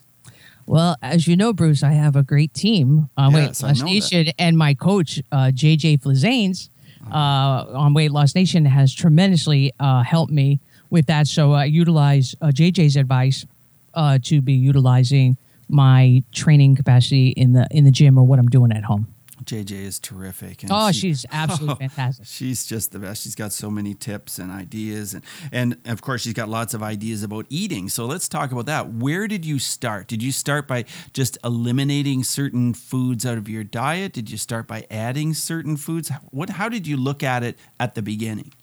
Well, 0.65 0.95
as 1.01 1.27
you 1.27 1.35
know, 1.35 1.51
Bruce, 1.51 1.83
I 1.83 1.91
have 1.91 2.15
a 2.15 2.23
great 2.23 2.53
team 2.53 3.09
on 3.17 3.33
Yes, 3.33 3.61
Weight 3.61 3.67
Loss 3.69 3.79
know 3.79 3.85
that. 3.85 3.91
Nation, 3.91 4.27
and 4.39 4.57
my 4.57 4.73
coach, 4.75 5.21
uh, 5.31 5.51
JJ 5.53 5.99
Flizanes, 6.01 6.69
Uh-huh. 7.01 7.17
uh, 7.17 7.77
on 7.79 7.93
Weight 7.93 8.11
Loss 8.11 8.35
Nation, 8.35 8.65
has 8.65 8.93
tremendously 8.93 9.73
uh, 9.79 10.03
helped 10.03 10.31
me 10.31 10.59
with 10.89 11.07
that. 11.07 11.27
So 11.27 11.51
I 11.53 11.65
utilize 11.65 12.33
uh, 12.39 12.47
JJ's 12.47 12.95
advice 12.95 13.45
uh, 13.93 14.19
to 14.23 14.41
be 14.41 14.53
utilizing 14.53 15.35
my 15.67 16.23
training 16.31 16.75
capacity 16.75 17.29
in 17.29 17.51
the 17.53 17.67
in 17.71 17.83
the 17.83 17.91
gym 17.91 18.17
or 18.17 18.23
what 18.25 18.39
I'm 18.39 18.47
doing 18.49 18.71
at 18.71 18.83
home. 18.85 19.07
JJ 19.49 19.71
is 19.71 19.99
terrific. 19.99 20.63
and 20.63 20.71
Oh, 20.71 20.91
she- 20.91 20.99
she's 21.09 21.25
absolutely 21.31 21.87
fantastic. 21.89 22.25
She's 22.27 22.65
just 22.65 22.91
the 22.91 22.99
best. 22.99 23.23
She's 23.23 23.35
got 23.35 23.51
so 23.51 23.69
many 23.71 23.93
tips 23.93 24.37
and 24.39 24.51
ideas, 24.51 25.13
and 25.13 25.23
and 25.51 25.77
of 25.85 26.01
course 26.01 26.21
she's 26.21 26.33
got 26.33 26.49
lots 26.49 26.73
of 26.73 26.83
ideas 26.83 27.23
about 27.23 27.45
eating. 27.49 27.89
So 27.89 28.05
let's 28.05 28.27
talk 28.29 28.51
about 28.51 28.65
that. 28.67 28.93
Where 28.93 29.27
did 29.27 29.45
you 29.45 29.59
start? 29.59 30.07
Did 30.07 30.21
you 30.21 30.31
start 30.31 30.67
by 30.67 30.85
just 31.13 31.37
eliminating 31.43 32.23
certain 32.23 32.73
foods 32.73 33.25
out 33.25 33.37
of 33.37 33.49
your 33.49 33.63
diet? 33.63 34.13
Did 34.13 34.29
you 34.29 34.37
start 34.37 34.67
by 34.67 34.85
adding 34.91 35.33
certain 35.33 35.77
foods? 35.77 36.11
What? 36.31 36.51
How 36.51 36.69
did 36.69 36.85
you 36.87 36.97
look 36.97 37.23
at 37.23 37.43
it 37.43 37.57
at 37.79 37.95
the 37.95 38.01
beginning? 38.01 38.53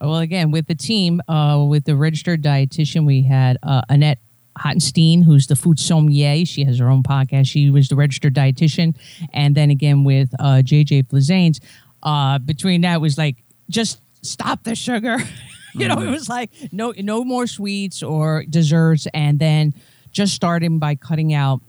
Well, 0.00 0.16
again, 0.18 0.50
with 0.50 0.66
the 0.66 0.74
team, 0.74 1.20
uh, 1.28 1.64
with 1.68 1.84
the 1.84 1.94
registered 1.94 2.42
dietitian, 2.42 3.04
we 3.04 3.22
had 3.22 3.58
uh, 3.62 3.82
Annette 3.90 4.18
Hottenstein, 4.60 5.24
who's 5.24 5.46
the 5.46 5.56
food 5.56 5.78
sommelier. 5.78 6.44
She 6.44 6.64
has 6.64 6.78
her 6.78 6.88
own 6.88 7.02
podcast. 7.02 7.46
She 7.46 7.70
was 7.70 7.88
the 7.88 7.96
registered 7.96 8.34
dietitian. 8.34 8.94
And 9.32 9.54
then 9.54 9.70
again 9.70 10.04
with 10.04 10.32
uh, 10.38 10.62
JJ 10.64 11.06
Flizanes, 11.08 11.60
uh, 12.02 12.38
between 12.38 12.82
that 12.82 13.00
was 13.00 13.16
like, 13.16 13.36
just 13.68 14.00
stop 14.22 14.64
the 14.64 14.74
sugar. 14.74 15.18
you 15.74 15.88
know, 15.88 16.00
it 16.00 16.10
was 16.10 16.28
like 16.28 16.50
no, 16.72 16.92
no 16.98 17.24
more 17.24 17.46
sweets 17.46 18.02
or 18.02 18.44
desserts. 18.48 19.06
And 19.14 19.38
then 19.38 19.74
just 20.12 20.34
starting 20.34 20.78
by 20.78 20.94
cutting 20.94 21.32
out 21.32 21.60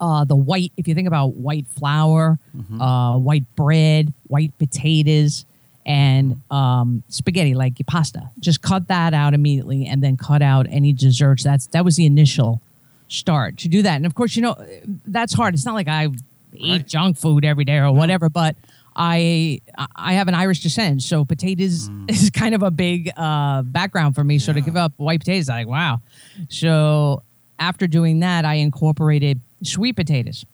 uh, 0.00 0.24
the 0.24 0.36
white, 0.36 0.72
if 0.76 0.86
you 0.86 0.94
think 0.94 1.08
about 1.08 1.34
white 1.34 1.66
flour, 1.68 2.38
uh, 2.80 3.16
white 3.16 3.44
bread, 3.56 4.12
white 4.26 4.56
potatoes, 4.58 5.46
and 5.86 6.42
um, 6.50 7.02
spaghetti, 7.08 7.54
like 7.54 7.74
pasta, 7.86 8.30
just 8.40 8.60
cut 8.60 8.88
that 8.88 9.14
out 9.14 9.32
immediately, 9.32 9.86
and 9.86 10.02
then 10.02 10.16
cut 10.18 10.42
out 10.42 10.66
any 10.68 10.92
desserts. 10.92 11.42
That's 11.44 11.68
that 11.68 11.84
was 11.84 11.96
the 11.96 12.04
initial 12.04 12.60
start 13.08 13.56
to 13.58 13.68
do 13.68 13.82
that. 13.82 13.94
And 13.96 14.04
of 14.04 14.14
course, 14.14 14.36
you 14.36 14.42
know 14.42 14.56
that's 15.06 15.32
hard. 15.32 15.54
It's 15.54 15.64
not 15.64 15.74
like 15.74 15.88
I 15.88 16.08
eat 16.52 16.70
Right. 16.72 16.86
junk 16.86 17.16
food 17.16 17.44
every 17.44 17.64
day 17.64 17.78
or 17.78 17.92
whatever, 17.92 18.28
but 18.28 18.56
I 18.96 19.60
I 19.94 20.14
have 20.14 20.26
an 20.28 20.34
Irish 20.34 20.60
descent, 20.60 21.02
so 21.02 21.24
potatoes 21.24 21.88
is 22.08 22.30
kind 22.30 22.54
of 22.54 22.62
a 22.62 22.70
big 22.70 23.12
uh, 23.16 23.62
background 23.62 24.14
for 24.14 24.24
me. 24.24 24.38
So 24.38 24.52
to 24.52 24.60
give 24.60 24.76
up 24.76 24.92
white 24.96 25.20
potatoes, 25.20 25.48
like 25.48 25.66
wow. 25.68 26.00
So 26.48 27.22
after 27.58 27.86
doing 27.86 28.20
that, 28.20 28.44
I 28.44 28.54
incorporated 28.54 29.40
sweet 29.62 29.94
potatoes, 29.96 30.44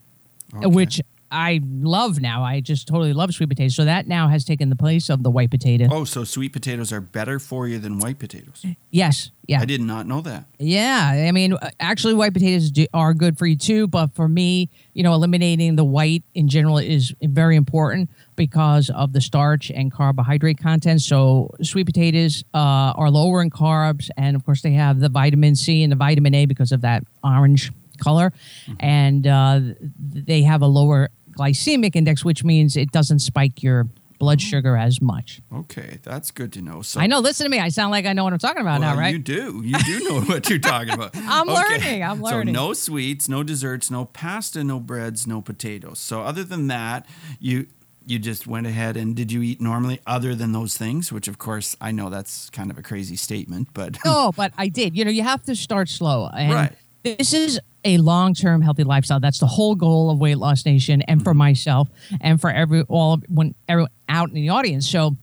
Okay. 0.55 0.67
which 0.67 1.01
I 1.33 1.61
love 1.65 2.21
now. 2.21 2.45
I 2.45 2.61
just 2.61 2.87
totally 2.87 3.15
love 3.15 3.33
sweet 3.33 3.49
potatoes. 3.49 3.75
So 3.75 3.87
that 3.87 4.07
now 4.07 4.29
has 4.29 4.45
taken 4.45 4.69
the 4.69 4.77
place 4.77 5.09
of 5.09 5.23
the 5.23 5.31
white 5.31 5.51
potato. 5.51 5.89
Oh, 5.91 6.05
so 6.05 6.25
sweet 6.25 6.53
potatoes 6.53 6.93
are 6.93 7.01
better 7.01 7.39
for 7.39 7.67
you 7.67 7.79
than 7.79 7.99
white 7.99 8.19
potatoes. 8.19 8.65
Yes, 8.91 9.31
yeah. 9.47 9.61
I 9.61 9.65
did 9.65 9.81
not 9.81 10.07
know 10.07 10.21
that. 10.21 10.45
Yeah, 10.59 11.25
I 11.27 11.33
mean, 11.33 11.57
actually, 11.81 12.15
white 12.15 12.35
potatoes 12.35 12.71
do, 12.71 12.87
are 12.93 13.15
good 13.15 13.39
for 13.39 13.47
you 13.47 13.57
too. 13.57 13.89
But 13.89 14.15
for 14.15 14.29
me, 14.29 14.69
you 14.93 15.03
know, 15.03 15.15
eliminating 15.15 15.77
the 15.77 15.85
white 15.85 16.23
in 16.35 16.49
general 16.49 16.77
is 16.77 17.15
very 17.23 17.57
important 17.57 18.11
because 18.37 18.91
of 18.91 19.15
the 19.15 19.21
starch 19.21 19.71
and 19.71 19.91
carbohydrate 19.91 20.59
content. 20.59 21.01
So 21.01 21.51
sweet 21.63 21.87
potatoes 21.87 22.45
uh, 22.53 22.93
are 22.95 23.11
lower 23.11 23.41
in 23.41 23.49
carbs, 23.49 24.11
and 24.19 24.37
of 24.37 24.45
course, 24.45 24.61
they 24.61 24.73
have 24.73 25.01
the 25.01 25.09
vitamin 25.09 25.57
C 25.57 25.83
and 25.83 25.91
the 25.91 25.97
vitamin 25.97 26.35
A 26.35 26.45
because 26.45 26.73
of 26.73 26.83
that 26.83 27.05
orange 27.25 27.73
color, 27.99 28.33
and 28.81 29.27
uh, 29.27 29.61
they 29.81 30.43
have 30.43 30.61
a 30.63 30.67
lower 30.67 31.09
glycemic 31.37 31.97
index, 31.97 32.25
which 32.25 32.45
means 32.45 32.77
it 32.77 32.93
doesn't 32.93 33.21
spike 33.21 33.63
your 33.63 33.87
blood 34.23 34.39
mm-hmm. 34.39 34.51
sugar 34.51 34.77
as 34.77 35.03
much. 35.03 35.41
Okay, 35.53 35.99
that's 36.05 36.31
good 36.31 36.53
to 36.53 36.63
know. 36.63 36.81
So 36.81 37.01
I 37.01 37.09
know. 37.09 37.19
Listen 37.19 37.45
to 37.45 37.51
me. 37.51 37.59
I 37.59 37.71
sound 37.71 37.91
like 37.91 38.07
I 38.07 38.13
know 38.13 38.23
what 38.23 38.33
I'm 38.33 38.39
talking 38.39 38.63
about 38.63 38.81
Well, 38.81 38.95
now, 38.95 39.01
right? 39.01 39.13
You 39.13 39.19
do. 39.19 39.63
You 39.65 39.77
do 39.79 40.05
know 40.05 40.21
what 40.27 40.49
you're 40.49 40.61
talking 40.61 40.95
about. 40.95 41.11
I'm 41.17 41.49
learning, 41.49 42.05
I'm 42.05 42.23
learning. 42.23 42.55
So 42.55 42.61
no 42.61 42.73
sweets, 42.73 43.29
no 43.29 43.43
desserts, 43.43 43.91
no 43.91 44.05
pasta, 44.05 44.63
no 44.63 44.79
breads, 44.79 45.27
no 45.27 45.43
potatoes. 45.43 45.99
So 45.99 46.23
other 46.23 46.45
than 46.45 46.69
that, 46.69 47.07
you 47.41 47.67
you 48.07 48.19
just 48.19 48.47
went 48.47 48.67
ahead 48.67 48.97
and 48.97 49.15
did 49.15 49.31
you 49.31 49.43
eat 49.43 49.61
normally 49.61 50.01
other 50.07 50.35
than 50.37 50.53
those 50.53 50.77
things? 50.77 51.13
Which 51.13 51.27
of 51.27 51.39
course 51.39 51.77
I 51.81 51.91
know 51.91 52.09
that's 52.09 52.49
kind 52.51 52.71
of 52.71 52.79
a 52.79 52.83
crazy 52.83 53.17
statement, 53.17 53.69
but 53.75 53.99
No, 54.05 54.33
but 54.37 54.53
I 54.57 54.69
did. 54.69 54.97
You 54.97 55.05
know, 55.05 55.11
you 55.11 55.23
have 55.23 55.43
to 55.45 55.57
start 55.57 55.89
slow. 55.89 56.29
And 56.29 56.53
Right. 56.53 56.73
This 57.03 57.33
is 57.33 57.61
a 57.85 57.99
long-term 57.99 58.63
healthy 58.63 58.85
lifestyle. 58.85 59.19
That's 59.21 59.39
the 59.41 59.47
whole 59.47 59.75
goal 59.75 60.11
of 60.11 60.19
Weight 60.19 60.37
Loss 60.39 60.65
Nation 60.67 61.03
and 61.03 61.23
for 61.23 61.35
myself 61.35 61.89
and 62.21 62.41
for 62.41 62.51
every 62.51 62.83
all 62.83 63.19
when 63.29 63.55
everyone 63.69 63.91
out 64.09 64.29
in 64.29 64.35
the 64.35 64.51
audience. 64.51 64.89
So 64.89 65.17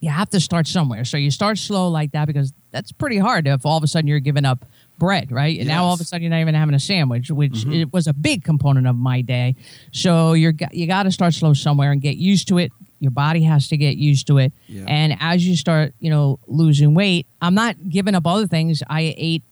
you 0.00 0.10
have 0.10 0.28
to 0.30 0.40
start 0.40 0.66
somewhere. 0.66 1.04
So 1.04 1.16
you 1.16 1.30
start 1.30 1.58
slow 1.58 1.88
like 1.88 2.12
that 2.12 2.26
because 2.26 2.52
that's 2.70 2.92
pretty 2.92 3.18
hard 3.18 3.46
if 3.46 3.64
all 3.64 3.76
of 3.78 3.82
a 3.82 3.86
sudden 3.86 4.06
you're 4.08 4.20
giving 4.20 4.44
up 4.44 4.66
bread, 4.98 5.32
right? 5.32 5.58
And 5.58 5.66
now 5.68 5.84
all 5.84 5.94
of 5.94 6.00
a 6.00 6.04
sudden 6.04 6.22
you're 6.22 6.30
not 6.30 6.40
even 6.40 6.54
having 6.54 6.74
a 6.74 6.80
sandwich, 6.80 7.30
which 7.30 7.52
Mm-hmm. 7.52 7.72
it 7.72 7.92
was 7.92 8.06
a 8.06 8.12
big 8.12 8.44
component 8.44 8.86
of 8.86 8.96
my 8.96 9.20
day. 9.22 9.56
So 9.92 10.32
you're 10.34 10.54
you 10.72 10.86
got 10.86 11.04
to 11.04 11.12
start 11.12 11.34
slow 11.34 11.52
somewhere 11.54 11.90
and 11.92 12.00
get 12.00 12.16
used 12.16 12.48
to 12.48 12.58
it. 12.58 12.70
Your 13.00 13.10
body 13.10 13.42
has 13.42 13.68
to 13.68 13.76
get 13.76 13.96
used 13.96 14.26
to 14.28 14.38
it. 14.38 14.52
Yeah. 14.68 14.84
And 14.88 15.16
as 15.20 15.46
you 15.46 15.56
start, 15.56 15.94
you 16.00 16.10
know, 16.10 16.38
losing 16.46 16.94
weight, 16.94 17.26
I'm 17.42 17.54
not 17.54 17.76
giving 17.88 18.14
up 18.14 18.26
other 18.26 18.46
things. 18.46 18.82
I 18.88 19.14
ate 19.18 19.42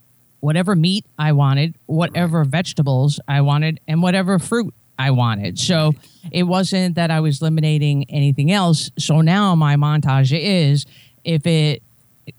whatever 0.42 0.74
meat 0.74 1.06
I 1.18 1.32
wanted, 1.32 1.76
whatever 1.86 2.44
vegetables 2.44 3.20
I 3.28 3.40
wanted, 3.40 3.78
and 3.86 4.02
whatever 4.02 4.40
fruit 4.40 4.74
I 4.98 5.12
wanted. 5.12 5.58
So 5.58 5.92
it 6.32 6.42
wasn't 6.42 6.96
that 6.96 7.12
I 7.12 7.20
was 7.20 7.40
eliminating 7.40 8.10
anything 8.10 8.50
else. 8.50 8.90
So 8.98 9.20
now 9.20 9.54
my 9.54 9.76
montage 9.76 10.36
is 10.36 10.84
if 11.24 11.46
it 11.46 11.82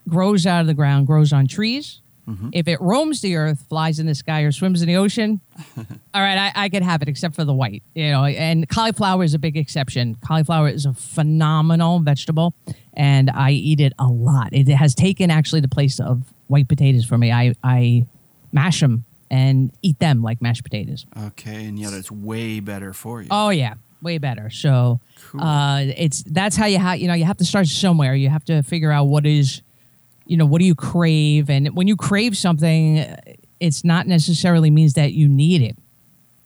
grows 0.07 0.45
out 0.45 0.61
of 0.61 0.67
the 0.67 0.73
ground, 0.73 1.07
grows 1.07 1.31
on 1.31 1.47
trees. 1.47 2.01
Mm-hmm. 2.27 2.49
If 2.53 2.67
it 2.67 2.79
roams 2.81 3.21
the 3.21 3.35
earth, 3.37 3.65
flies 3.69 3.99
in 3.99 4.05
the 4.05 4.15
sky, 4.15 4.41
or 4.41 4.51
swims 4.51 4.81
in 4.81 4.87
the 4.87 4.95
ocean, 4.95 5.41
all 5.77 6.21
right, 6.21 6.37
I, 6.37 6.65
I 6.65 6.69
could 6.69 6.83
have 6.83 7.01
it, 7.01 7.09
except 7.09 7.35
for 7.35 7.43
the 7.43 7.53
white. 7.53 7.83
You 7.95 8.11
know, 8.11 8.23
and 8.23 8.67
cauliflower 8.67 9.23
is 9.23 9.33
a 9.33 9.39
big 9.39 9.57
exception. 9.57 10.15
Cauliflower 10.25 10.69
is 10.69 10.85
a 10.85 10.93
phenomenal 10.93 11.99
vegetable, 11.99 12.53
and 12.93 13.29
I 13.29 13.51
eat 13.51 13.81
it 13.81 13.91
a 13.99 14.07
lot. 14.07 14.53
It 14.53 14.69
has 14.69 14.95
taken 14.95 15.31
actually 15.31 15.61
the 15.61 15.67
place 15.67 15.99
of 15.99 16.32
white 16.53 16.67
potatoes 16.69 17.03
for 17.05 17.17
me. 17.17 17.31
I 17.31 17.53
I 17.63 18.05
mash 18.51 18.79
them 18.79 19.03
and 19.31 19.71
eat 19.81 19.97
them 19.99 20.21
like 20.21 20.39
mashed 20.41 20.63
potatoes. 20.63 21.05
Okay, 21.29 21.65
and 21.65 21.79
yet 21.79 21.91
it's 21.93 22.11
way 22.11 22.59
better 22.59 22.93
for 22.93 23.21
you. 23.21 23.27
Oh 23.31 23.49
yeah, 23.49 23.73
way 24.01 24.19
better. 24.19 24.49
So 24.51 24.99
Cool. 25.31 25.41
uh, 25.41 25.79
it's 26.05 26.23
that's 26.23 26.55
how 26.55 26.67
you 26.67 26.77
have 26.77 26.99
you 26.99 27.07
know 27.07 27.15
you 27.15 27.25
have 27.25 27.37
to 27.37 27.45
start 27.45 27.67
somewhere. 27.67 28.13
You 28.15 28.29
have 28.29 28.45
to 28.45 28.61
figure 28.61 28.91
out 28.91 29.05
what 29.05 29.25
is, 29.25 29.61
you 30.27 30.37
know, 30.37 30.45
what 30.45 30.59
do 30.59 30.65
you 30.65 30.75
crave, 30.75 31.49
and 31.49 31.75
when 31.75 31.87
you 31.87 31.95
crave 31.95 32.37
something, 32.37 33.03
it's 33.59 33.83
not 33.83 34.05
necessarily 34.07 34.69
means 34.69 34.93
that 34.93 35.13
you 35.13 35.27
need 35.27 35.61
it. 35.63 35.75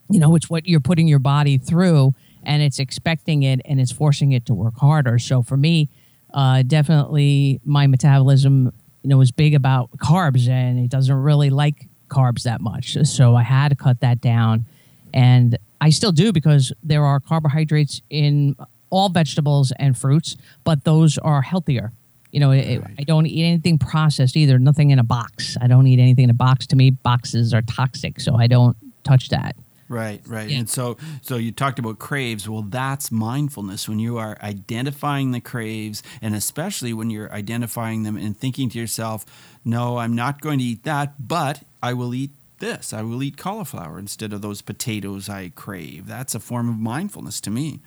You 0.09 0.19
know, 0.21 0.35
it's 0.37 0.49
what 0.49 0.67
you're 0.69 0.79
putting 0.89 1.07
your 1.09 1.19
body 1.19 1.57
through, 1.57 2.15
and 2.43 2.61
it's 2.63 2.79
expecting 2.79 3.43
it, 3.43 3.59
and 3.65 3.81
it's 3.81 3.91
forcing 3.91 4.31
it 4.31 4.45
to 4.45 4.53
work 4.53 4.75
harder. 4.77 5.19
So 5.19 5.41
for 5.43 5.57
me, 5.57 5.89
uh, 6.33 6.63
definitely 6.63 7.59
my 7.65 7.87
metabolism, 7.87 8.71
you 9.07 9.15
know, 9.15 9.21
is 9.21 9.31
big 9.31 9.55
about 9.55 9.89
carbs, 9.99 10.49
and 10.49 10.77
he 10.77 10.85
doesn't 10.85 11.15
really 11.15 11.49
like 11.49 11.87
carbs 12.09 12.43
that 12.43 12.59
much. 12.59 12.97
So 13.05 13.37
I 13.37 13.41
had 13.41 13.69
to 13.69 13.75
cut 13.75 14.01
that 14.01 14.19
down, 14.19 14.65
and 15.13 15.57
I 15.79 15.91
still 15.91 16.11
do 16.11 16.33
because 16.33 16.73
there 16.83 17.05
are 17.05 17.21
carbohydrates 17.21 18.01
in 18.09 18.57
all 18.89 19.07
vegetables 19.07 19.71
and 19.79 19.97
fruits, 19.97 20.35
but 20.65 20.83
those 20.83 21.17
are 21.19 21.41
healthier. 21.41 21.93
You 22.31 22.41
know, 22.41 22.51
it, 22.51 22.81
Right. 22.81 22.95
I 22.99 23.03
don't 23.03 23.25
eat 23.27 23.45
anything 23.45 23.77
processed 23.77 24.35
either. 24.35 24.59
Nothing 24.59 24.89
in 24.89 24.99
a 24.99 25.05
box. 25.05 25.55
I 25.61 25.67
don't 25.67 25.87
eat 25.87 25.99
anything 25.99 26.25
in 26.25 26.29
a 26.29 26.33
box. 26.33 26.67
To 26.67 26.75
me, 26.75 26.89
boxes 26.89 27.53
are 27.53 27.61
toxic, 27.61 28.19
so 28.19 28.35
I 28.35 28.47
don't 28.47 28.75
touch 29.05 29.29
that. 29.29 29.55
Right, 29.89 30.21
right. 30.27 30.49
Yeah. 30.49 30.59
And 30.59 30.69
so 30.69 30.97
so 31.21 31.37
you 31.37 31.51
talked 31.51 31.79
about 31.79 31.99
craves. 31.99 32.47
Well, 32.47 32.61
that's 32.61 33.11
mindfulness 33.11 33.87
when 33.87 33.99
you 33.99 34.17
are 34.17 34.37
identifying 34.41 35.31
the 35.31 35.39
craves 35.39 36.03
and 36.21 36.35
especially 36.35 36.93
when 36.93 37.09
you're 37.09 37.31
identifying 37.31 38.03
them 38.03 38.17
and 38.17 38.37
thinking 38.37 38.69
to 38.69 38.79
yourself, 38.79 39.25
"No, 39.63 39.97
I'm 39.97 40.15
not 40.15 40.41
going 40.41 40.59
to 40.59 40.65
eat 40.65 40.83
that, 40.83 41.27
but 41.27 41.63
I 41.81 41.93
will 41.93 42.13
eat 42.13 42.31
this. 42.59 42.91
I 42.91 43.01
will 43.01 43.23
eat 43.23 43.37
cauliflower 43.37 43.97
instead 43.97 44.33
of 44.33 44.41
those 44.41 44.61
potatoes 44.61 45.29
I 45.29 45.49
crave." 45.55 46.05
That's 46.07 46.35
a 46.35 46.39
form 46.39 46.69
of 46.69 46.77
mindfulness 46.77 47.39
to 47.41 47.49
me. 47.49 47.79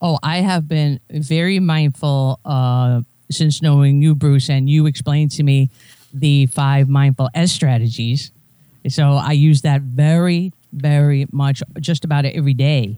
Oh, 0.00 0.18
I 0.22 0.38
have 0.38 0.68
been 0.68 1.00
very 1.10 1.58
mindful 1.60 2.38
uh, 2.44 3.00
since 3.30 3.62
knowing 3.62 4.02
you, 4.02 4.14
Bruce, 4.14 4.50
and 4.50 4.68
you 4.68 4.86
explained 4.86 5.30
to 5.32 5.42
me 5.42 5.70
the 6.12 6.46
five 6.46 6.88
mindful 6.88 7.28
S 7.34 7.52
strategies. 7.52 8.30
So 8.88 9.12
I 9.14 9.32
use 9.32 9.62
that 9.62 9.80
very, 9.80 10.52
very 10.74 11.26
much, 11.32 11.62
just 11.80 12.04
about 12.04 12.24
every 12.24 12.54
day. 12.54 12.96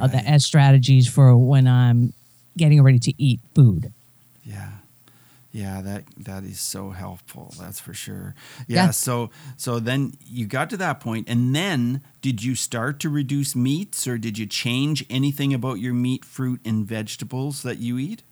Of 0.00 0.10
the 0.10 0.16
Right. 0.18 0.26
S 0.26 0.44
strategies 0.44 1.06
for 1.08 1.36
when 1.36 1.68
I'm 1.68 2.12
getting 2.56 2.82
ready 2.82 2.98
to 2.98 3.12
eat 3.22 3.38
food. 3.54 3.92
Yeah. 4.44 4.70
Yeah, 5.52 5.80
that 5.80 6.04
that 6.18 6.42
is 6.44 6.58
so 6.60 6.90
helpful. 6.90 7.54
That's 7.58 7.78
for 7.80 7.94
sure. 7.94 8.34
Yeah, 8.66 8.86
Yeah. 8.86 8.90
so 8.90 9.30
so 9.56 9.78
then 9.78 10.12
you 10.26 10.44
got 10.46 10.68
to 10.70 10.76
that 10.78 10.98
point 11.00 11.28
and 11.30 11.54
then 11.54 12.00
did 12.20 12.42
you 12.42 12.54
start 12.56 12.98
to 13.00 13.08
reduce 13.08 13.54
meats 13.54 14.06
or 14.08 14.18
did 14.18 14.36
you 14.38 14.44
change 14.46 15.04
anything 15.08 15.54
about 15.54 15.74
your 15.78 15.94
meat, 15.94 16.24
fruit 16.24 16.60
and 16.64 16.84
vegetables 16.84 17.62
that 17.62 17.78
you 17.78 17.96
eat? 17.96 18.22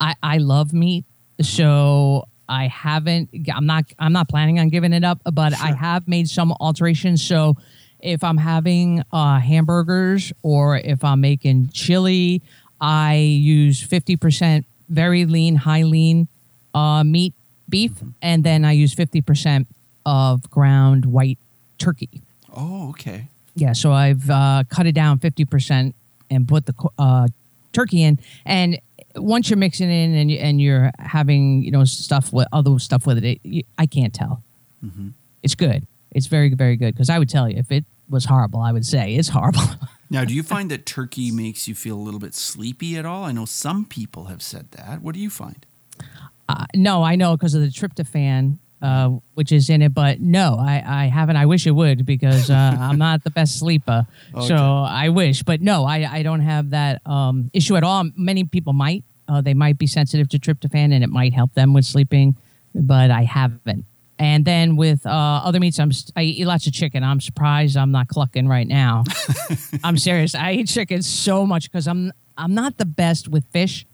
I, 0.00 0.14
I 0.22 0.38
love 0.38 0.72
meat, 0.72 1.04
so 1.42 2.24
I 2.48 2.66
haven't. 2.68 3.28
I'm 3.54 3.66
not. 3.66 3.84
I'm 3.98 4.12
not 4.14 4.28
planning 4.28 4.58
on 4.58 4.70
giving 4.70 4.92
it 4.94 5.04
up, 5.04 5.20
but 5.30 5.52
I 5.52 5.72
have 5.74 6.08
made 6.08 6.28
some 6.28 6.52
alterations. 6.58 7.22
So 7.22 7.56
if 8.02 8.22
I'm 8.24 8.36
having 8.38 9.02
uh, 9.12 9.38
hamburgers 9.38 10.32
or 10.42 10.76
if 10.78 11.04
I'm 11.04 11.20
making 11.20 11.70
chili, 11.72 12.42
I 12.80 13.14
use 13.16 13.86
50% 13.86 14.64
very 14.88 15.24
lean, 15.26 15.56
high 15.56 15.82
lean 15.82 16.28
uh, 16.74 17.04
meat, 17.04 17.34
beef, 17.68 17.92
and 18.22 18.42
then 18.44 18.64
I 18.64 18.72
use 18.72 18.94
50% 18.94 19.66
of 20.06 20.50
ground 20.50 21.06
white 21.06 21.38
turkey. 21.78 22.22
Oh, 22.54 22.90
okay. 22.90 23.28
Yeah, 23.54 23.72
so 23.72 23.92
I've 23.92 24.28
uh, 24.30 24.64
cut 24.68 24.86
it 24.86 24.92
down 24.92 25.18
50% 25.18 25.92
and 26.30 26.48
put 26.48 26.66
the 26.66 26.74
uh, 26.98 27.28
turkey 27.72 28.02
in. 28.02 28.18
And 28.46 28.80
once 29.16 29.50
you're 29.50 29.56
mixing 29.56 29.90
in 29.90 30.14
and, 30.14 30.30
you, 30.30 30.38
and 30.38 30.60
you're 30.60 30.90
having, 30.98 31.62
you 31.62 31.70
know, 31.70 31.84
stuff 31.84 32.32
with 32.32 32.46
other 32.52 32.78
stuff 32.78 33.06
with 33.06 33.22
it, 33.24 33.40
it 33.44 33.66
I 33.76 33.86
can't 33.86 34.14
tell. 34.14 34.42
Mhm. 34.84 35.12
It's 35.42 35.54
good. 35.54 35.86
It's 36.12 36.26
very, 36.26 36.52
very 36.54 36.76
good. 36.76 36.94
Because 36.94 37.10
I 37.10 37.18
would 37.18 37.28
tell 37.28 37.48
you, 37.48 37.56
if 37.58 37.70
it 37.70 37.84
was 38.08 38.24
horrible, 38.24 38.60
I 38.60 38.72
would 38.72 38.86
say 38.86 39.14
it's 39.14 39.28
horrible. 39.28 39.62
Now, 40.12 40.24
do 40.24 40.34
you 40.34 40.42
find 40.42 40.68
that 40.72 40.86
turkey 40.86 41.30
makes 41.30 41.68
you 41.68 41.74
feel 41.76 41.96
a 41.96 42.02
little 42.02 42.18
bit 42.18 42.34
sleepy 42.34 42.96
at 42.96 43.06
all? 43.06 43.22
I 43.22 43.30
know 43.30 43.44
some 43.44 43.84
people 43.84 44.24
have 44.24 44.42
said 44.42 44.72
that. 44.72 45.02
What 45.02 45.14
do 45.14 45.20
you 45.20 45.30
find? 45.30 45.64
uh, 46.50 46.66
no, 46.74 47.02
I 47.02 47.14
know 47.14 47.36
because 47.36 47.54
of 47.54 47.60
the 47.62 47.68
tryptophan, 47.68 48.58
uh, 48.82 49.10
which 49.34 49.52
is 49.52 49.70
in 49.70 49.82
it. 49.82 49.94
But 49.94 50.20
no, 50.20 50.56
I, 50.58 50.82
I 50.84 51.06
haven't. 51.06 51.36
I 51.36 51.46
wish 51.46 51.66
it 51.66 51.70
would 51.70 52.04
because 52.04 52.50
uh, 52.50 52.54
I'm 52.80 52.98
not 52.98 53.22
the 53.22 53.30
best 53.30 53.58
sleeper. 53.58 54.06
Okay. 54.34 54.48
So 54.48 54.56
I 54.56 55.10
wish, 55.10 55.42
but 55.44 55.60
no, 55.60 55.84
I, 55.84 56.10
I 56.10 56.22
don't 56.22 56.40
have 56.40 56.70
that 56.70 57.06
um, 57.06 57.50
issue 57.52 57.76
at 57.76 57.84
all. 57.84 58.04
Many 58.16 58.44
people 58.44 58.72
might. 58.72 59.04
Uh, 59.28 59.40
they 59.40 59.54
might 59.54 59.78
be 59.78 59.86
sensitive 59.86 60.28
to 60.30 60.40
tryptophan, 60.40 60.92
and 60.92 61.04
it 61.04 61.08
might 61.08 61.32
help 61.32 61.54
them 61.54 61.72
with 61.72 61.84
sleeping, 61.84 62.36
but 62.74 63.12
I 63.12 63.22
haven't. 63.22 63.84
And 64.20 64.44
then 64.44 64.76
with 64.76 65.06
uh, 65.06 65.10
other 65.10 65.58
meats, 65.58 65.78
I'm 65.80 65.90
I 66.14 66.24
eat 66.24 66.44
lots 66.44 66.66
of 66.66 66.74
chicken. 66.74 67.02
I'm 67.02 67.22
surprised 67.22 67.74
I'm 67.78 67.90
not 67.90 68.08
clucking 68.08 68.46
right 68.46 68.68
now. 68.68 69.04
I'm 69.84 69.96
serious. 69.96 70.34
I 70.34 70.52
eat 70.52 70.68
chicken 70.68 71.02
so 71.02 71.46
much 71.46 71.72
because 71.72 71.88
I'm 71.88 72.12
I'm 72.36 72.54
not 72.54 72.76
the 72.76 72.84
best 72.84 73.28
with 73.28 73.46
fish. 73.46 73.86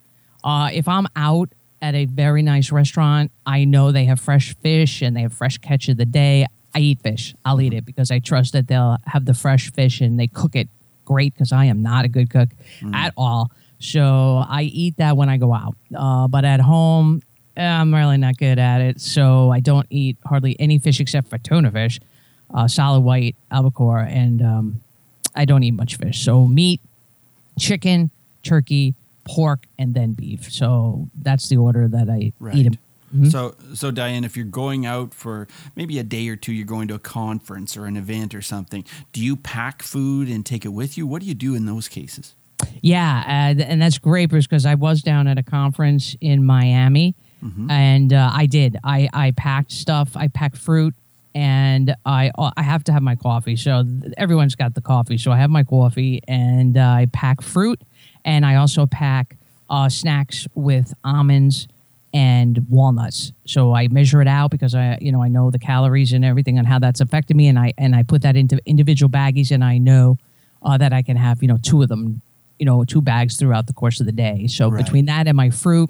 Uh, 0.43 0.69
if 0.73 0.85
I'm 0.89 1.07
out 1.15 1.53
at 1.81 1.95
a 1.95 2.05
very 2.05 2.41
nice 2.41 2.73
restaurant, 2.73 3.31
I 3.45 3.63
know 3.63 3.93
they 3.93 4.03
have 4.05 4.19
fresh 4.19 4.53
fish 4.57 5.01
and 5.01 5.15
they 5.15 5.21
have 5.21 5.31
fresh 5.31 5.59
catch 5.59 5.87
of 5.87 5.95
the 5.95 6.05
day. 6.05 6.45
I 6.75 6.79
eat 6.79 7.01
fish. 7.01 7.33
I'll 7.45 7.61
eat 7.61 7.73
it 7.73 7.85
because 7.85 8.11
I 8.11 8.19
trust 8.19 8.51
that 8.51 8.67
they'll 8.67 8.97
have 9.05 9.23
the 9.23 9.33
fresh 9.33 9.71
fish 9.71 10.01
and 10.01 10.19
they 10.19 10.27
cook 10.27 10.57
it 10.57 10.67
great 11.05 11.33
because 11.35 11.53
I 11.53 11.65
am 11.65 11.81
not 11.81 12.03
a 12.03 12.09
good 12.09 12.29
cook 12.29 12.49
at 12.93 13.13
all. 13.15 13.49
So 13.79 14.43
I 14.47 14.63
eat 14.63 14.97
that 14.97 15.15
when 15.15 15.29
I 15.29 15.37
go 15.37 15.53
out. 15.53 15.77
Uh, 15.95 16.27
but 16.27 16.43
at 16.43 16.59
home, 16.59 17.21
I'm 17.57 17.93
really 17.93 18.17
not 18.17 18.37
good 18.37 18.59
at 18.59 18.81
it. 18.81 19.01
So 19.01 19.51
I 19.51 19.59
don't 19.59 19.87
eat 19.89 20.17
hardly 20.25 20.55
any 20.59 20.77
fish 20.79 20.99
except 20.99 21.27
for 21.29 21.37
tuna 21.37 21.71
fish, 21.71 21.99
uh, 22.53 22.67
solid 22.67 23.01
white, 23.01 23.35
albacore, 23.51 23.99
and 23.99 24.41
um, 24.41 24.81
I 25.35 25.45
don't 25.45 25.63
eat 25.63 25.71
much 25.71 25.95
fish. 25.95 26.23
So 26.23 26.47
meat, 26.47 26.81
chicken, 27.59 28.11
turkey, 28.43 28.95
pork, 29.25 29.65
and 29.77 29.93
then 29.93 30.13
beef. 30.13 30.51
So 30.51 31.09
that's 31.21 31.49
the 31.49 31.57
order 31.57 31.87
that 31.87 32.09
I 32.09 32.31
Right. 32.39 32.55
eat 32.55 32.63
them. 32.63 32.77
Mhm. 33.15 33.31
So, 33.31 33.55
so 33.73 33.89
Diane, 33.89 34.23
if 34.25 34.35
you're 34.35 34.45
going 34.45 34.85
out 34.85 35.13
for 35.13 35.47
maybe 35.75 35.97
a 35.97 36.03
day 36.03 36.27
or 36.27 36.35
two, 36.35 36.51
you're 36.51 36.65
going 36.65 36.87
to 36.89 36.93
a 36.93 36.99
conference 36.99 37.77
or 37.77 37.85
an 37.85 37.95
event 37.95 38.35
or 38.35 38.41
something. 38.41 38.83
Do 39.13 39.23
you 39.23 39.35
pack 39.37 39.81
food 39.81 40.27
and 40.27 40.45
take 40.45 40.65
it 40.65 40.69
with 40.73 40.97
you? 40.97 41.07
What 41.07 41.21
do 41.21 41.27
you 41.27 41.33
do 41.33 41.55
in 41.55 41.65
those 41.65 41.87
cases? 41.87 42.35
Yeah, 42.81 43.23
uh, 43.25 43.61
and 43.63 43.81
that's 43.81 43.97
great, 43.97 44.29
because 44.29 44.65
I 44.65 44.75
was 44.75 45.01
down 45.01 45.27
at 45.27 45.37
a 45.37 45.43
conference 45.43 46.15
in 46.19 46.43
Miami, 46.45 47.15
and 47.69 48.13
uh, 48.13 48.29
I 48.33 48.45
did. 48.45 48.77
I, 48.83 49.09
I 49.13 49.31
packed 49.31 49.71
stuff. 49.71 50.15
I 50.15 50.27
packed 50.27 50.57
fruit, 50.57 50.93
and 51.35 51.95
I 52.05 52.31
I 52.57 52.61
have 52.63 52.83
to 52.85 52.91
have 52.93 53.01
my 53.01 53.15
coffee. 53.15 53.55
So 53.55 53.83
everyone's 54.17 54.55
got 54.55 54.73
the 54.75 54.81
coffee. 54.81 55.17
So 55.17 55.31
I 55.31 55.37
have 55.37 55.49
my 55.49 55.63
coffee, 55.63 56.21
and 56.27 56.77
uh, 56.77 56.81
I 56.81 57.07
pack 57.13 57.41
fruit, 57.41 57.79
and 58.25 58.45
I 58.45 58.55
also 58.55 58.85
pack 58.85 59.37
uh, 59.69 59.89
snacks 59.89 60.47
with 60.55 60.93
almonds 61.03 61.67
and 62.13 62.65
walnuts. 62.69 63.33
So 63.45 63.73
I 63.75 63.87
measure 63.89 64.21
it 64.21 64.27
out 64.27 64.49
because 64.51 64.73
I 64.73 64.97
you 65.01 65.11
know 65.11 65.21
I 65.21 65.27
know 65.27 65.51
the 65.51 65.59
calories 65.59 66.13
and 66.13 66.23
everything 66.25 66.57
and 66.57 66.67
how 66.67 66.79
that's 66.79 67.01
affected 67.01 67.35
me, 67.37 67.47
and 67.47 67.59
I 67.59 67.73
and 67.77 67.95
I 67.95 68.03
put 68.03 68.21
that 68.23 68.35
into 68.35 68.59
individual 68.65 69.09
baggies, 69.09 69.51
and 69.51 69.63
I 69.63 69.77
know 69.77 70.17
uh, 70.63 70.77
that 70.77 70.93
I 70.93 71.01
can 71.03 71.17
have 71.17 71.41
you 71.41 71.47
know 71.47 71.57
two 71.61 71.81
of 71.83 71.89
them, 71.89 72.21
you 72.59 72.65
know 72.65 72.83
two 72.83 73.01
bags 73.01 73.37
throughout 73.37 73.67
the 73.67 73.73
course 73.73 73.99
of 73.99 74.05
the 74.05 74.11
day. 74.11 74.47
So 74.47 74.69
Right. 74.69 74.83
between 74.83 75.05
that 75.05 75.27
and 75.27 75.35
my 75.37 75.49
fruit, 75.49 75.89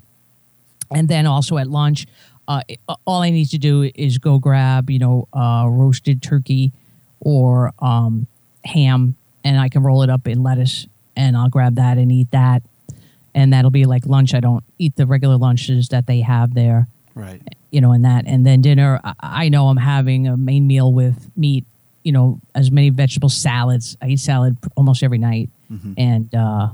and 0.91 1.07
then 1.07 1.25
also 1.25 1.57
at 1.57 1.67
lunch, 1.67 2.05
uh, 2.47 2.61
all 3.05 3.21
I 3.21 3.29
need 3.29 3.49
to 3.49 3.57
do 3.57 3.89
is 3.95 4.17
go 4.17 4.39
grab 4.39 4.89
you 4.89 4.99
know 4.99 5.27
uh, 5.33 5.65
roasted 5.69 6.21
turkey 6.21 6.71
or 7.19 7.73
um, 7.79 8.27
ham, 8.65 9.15
and 9.43 9.59
I 9.59 9.69
can 9.69 9.83
roll 9.83 10.03
it 10.03 10.09
up 10.09 10.27
in 10.27 10.43
lettuce, 10.43 10.87
and 11.15 11.35
I'll 11.37 11.49
grab 11.49 11.75
that 11.75 11.97
and 11.97 12.11
eat 12.11 12.31
that, 12.31 12.61
and 13.35 13.51
that'll 13.53 13.71
be 13.71 13.85
like 13.85 14.05
lunch. 14.05 14.33
I 14.33 14.39
don't 14.39 14.63
eat 14.77 14.95
the 14.95 15.05
regular 15.05 15.37
lunches 15.37 15.89
that 15.89 16.05
they 16.07 16.21
have 16.21 16.53
there 16.53 16.87
Right. 17.15 17.41
you 17.71 17.81
know, 17.81 17.91
and 17.93 18.05
that, 18.05 18.25
and 18.27 18.45
then 18.45 18.61
dinner. 18.61 18.99
I- 19.03 19.13
I 19.21 19.49
know 19.49 19.67
I'm 19.69 19.77
having 19.77 20.27
a 20.27 20.37
main 20.37 20.67
meal 20.67 20.91
with 20.93 21.29
meat 21.35 21.65
you 22.03 22.13
know, 22.13 22.39
as 22.55 22.71
many 22.71 22.89
vegetable 22.89 23.27
salads. 23.27 23.97
I 24.01 24.07
eat 24.09 24.19
salad 24.21 24.55
almost 24.77 25.03
every 25.03 25.17
night, 25.17 25.49
Mm-hmm. 25.69 25.93
and 25.97 26.33
uh, 26.33 26.69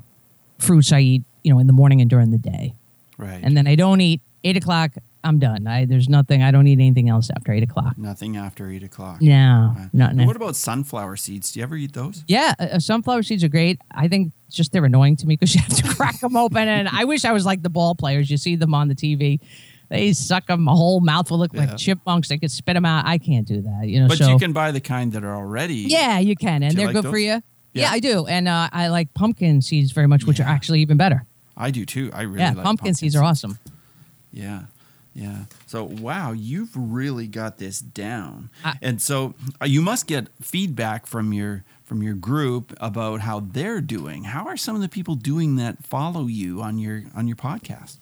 fruits 0.59 0.91
I 0.91 0.99
eat, 0.99 1.23
you 1.43 1.51
know, 1.51 1.57
in 1.59 1.65
the 1.65 1.73
morning 1.73 2.01
and 2.01 2.07
during 2.09 2.29
the 2.29 2.37
day. 2.37 2.75
Right. 3.23 3.39
And 3.43 3.55
then 3.57 3.67
I 3.67 3.75
don't 3.75 4.01
eat 4.01 4.21
eight 4.43 4.57
o'clock. 4.57 4.91
I'm 5.25 5.39
done. 5.39 5.67
I 5.67 5.85
there's 5.85 6.09
nothing. 6.09 6.43
I 6.43 6.51
don't 6.51 6.67
eat 6.67 6.73
anything 6.79 7.07
else 7.07 7.29
after 7.35 7.53
eight 7.53 7.63
o'clock. 7.63 7.97
Nothing 7.97 8.35
after 8.35 8.69
eight 8.69 8.83
o'clock. 8.83 9.21
No, 9.21 9.73
Right. 9.77 9.89
not. 9.93 10.15
What 10.27 10.35
about 10.35 10.55
sunflower 10.57 11.15
seeds? 11.15 11.51
Do 11.53 11.59
you 11.59 11.63
ever 11.63 11.77
eat 11.77 11.93
those? 11.93 12.25
Yeah, 12.27 12.53
uh, 12.59 12.79
sunflower 12.79 13.23
seeds 13.23 13.41
are 13.43 13.47
great. 13.49 13.79
I 13.91 14.09
think 14.09 14.33
just 14.51 14.73
they're 14.73 14.83
annoying 14.83 15.15
to 15.17 15.25
me 15.25 15.35
because 15.35 15.55
you 15.55 15.61
have 15.61 15.75
to 15.77 15.87
crack 15.95 16.19
them 16.19 16.35
open. 16.35 16.67
And 16.67 16.89
I 16.89 17.05
wish 17.05 17.23
I 17.23 17.31
was 17.31 17.45
like 17.45 17.61
the 17.63 17.69
ball 17.69 17.95
players. 17.95 18.29
You 18.29 18.35
see 18.37 18.57
them 18.57 18.73
on 18.73 18.89
the 18.89 18.95
TV. 18.95 19.39
They 19.89 20.11
suck 20.11 20.47
them 20.47 20.67
a 20.67 20.75
whole 20.75 20.99
mouthful, 20.99 21.37
look 21.37 21.53
Yeah. 21.53 21.65
like 21.67 21.77
chipmunks. 21.77 22.27
They 22.27 22.37
could 22.37 22.51
spit 22.51 22.73
them 22.75 22.83
out. 22.85 23.05
I 23.05 23.17
can't 23.17 23.47
do 23.47 23.61
that. 23.61 23.87
You 23.87 24.01
know, 24.01 24.07
But 24.09 24.17
so 24.17 24.29
you 24.29 24.37
can 24.39 24.51
buy 24.51 24.71
the 24.71 24.81
kind 24.81 25.13
that 25.13 25.23
are 25.23 25.35
already. 25.35 25.85
yeah, 25.87 26.19
you 26.19 26.35
can, 26.35 26.63
and 26.63 26.75
they're 26.75 26.87
like 26.87 26.95
good 26.95 27.05
for 27.05 27.17
you. 27.17 27.27
Yeah. 27.27 27.39
Yeah. 27.73 27.91
I 27.91 27.99
do, 27.99 28.25
and 28.27 28.47
uh, 28.49 28.69
I 28.73 28.89
like 28.89 29.13
pumpkin 29.13 29.61
seeds 29.61 29.91
very 29.93 30.07
much, 30.07 30.25
which 30.25 30.39
are 30.39 30.47
actually 30.47 30.81
even 30.81 30.97
better. 30.97 31.25
I 31.55 31.71
do 31.71 31.85
too. 31.85 32.09
I 32.13 32.23
really 32.23 32.39
yeah, 32.39 32.53
like 32.53 32.63
pumpkin, 32.65 32.93
seeds 32.93 33.15
are 33.15 33.23
awesome. 33.23 33.57
Yeah. 34.31 34.63
Yeah. 35.15 35.43
So, 35.67 35.83
wow, 35.83 36.31
you've 36.31 36.71
really 36.75 37.27
got 37.27 37.59
this 37.59 37.79
down. 37.79 38.49
I- 38.65 38.77
and 38.81 38.99
so 39.01 39.35
uh, 39.61 39.65
you 39.65 39.81
must 39.81 40.07
get 40.07 40.27
feedback 40.41 41.05
from 41.05 41.33
your 41.33 41.63
from 41.85 42.01
your 42.01 42.15
group 42.15 42.73
about 42.79 43.21
how 43.21 43.39
they're 43.41 43.81
doing. 43.81 44.23
How 44.23 44.47
are 44.47 44.57
some 44.57 44.75
of 44.75 44.81
the 44.81 44.89
people 44.89 45.13
doing 45.15 45.57
that 45.57 45.85
follow 45.85 46.25
you 46.25 46.61
on 46.61 46.79
your 46.79 47.03
on 47.15 47.27
your 47.27 47.37
podcast? 47.37 47.97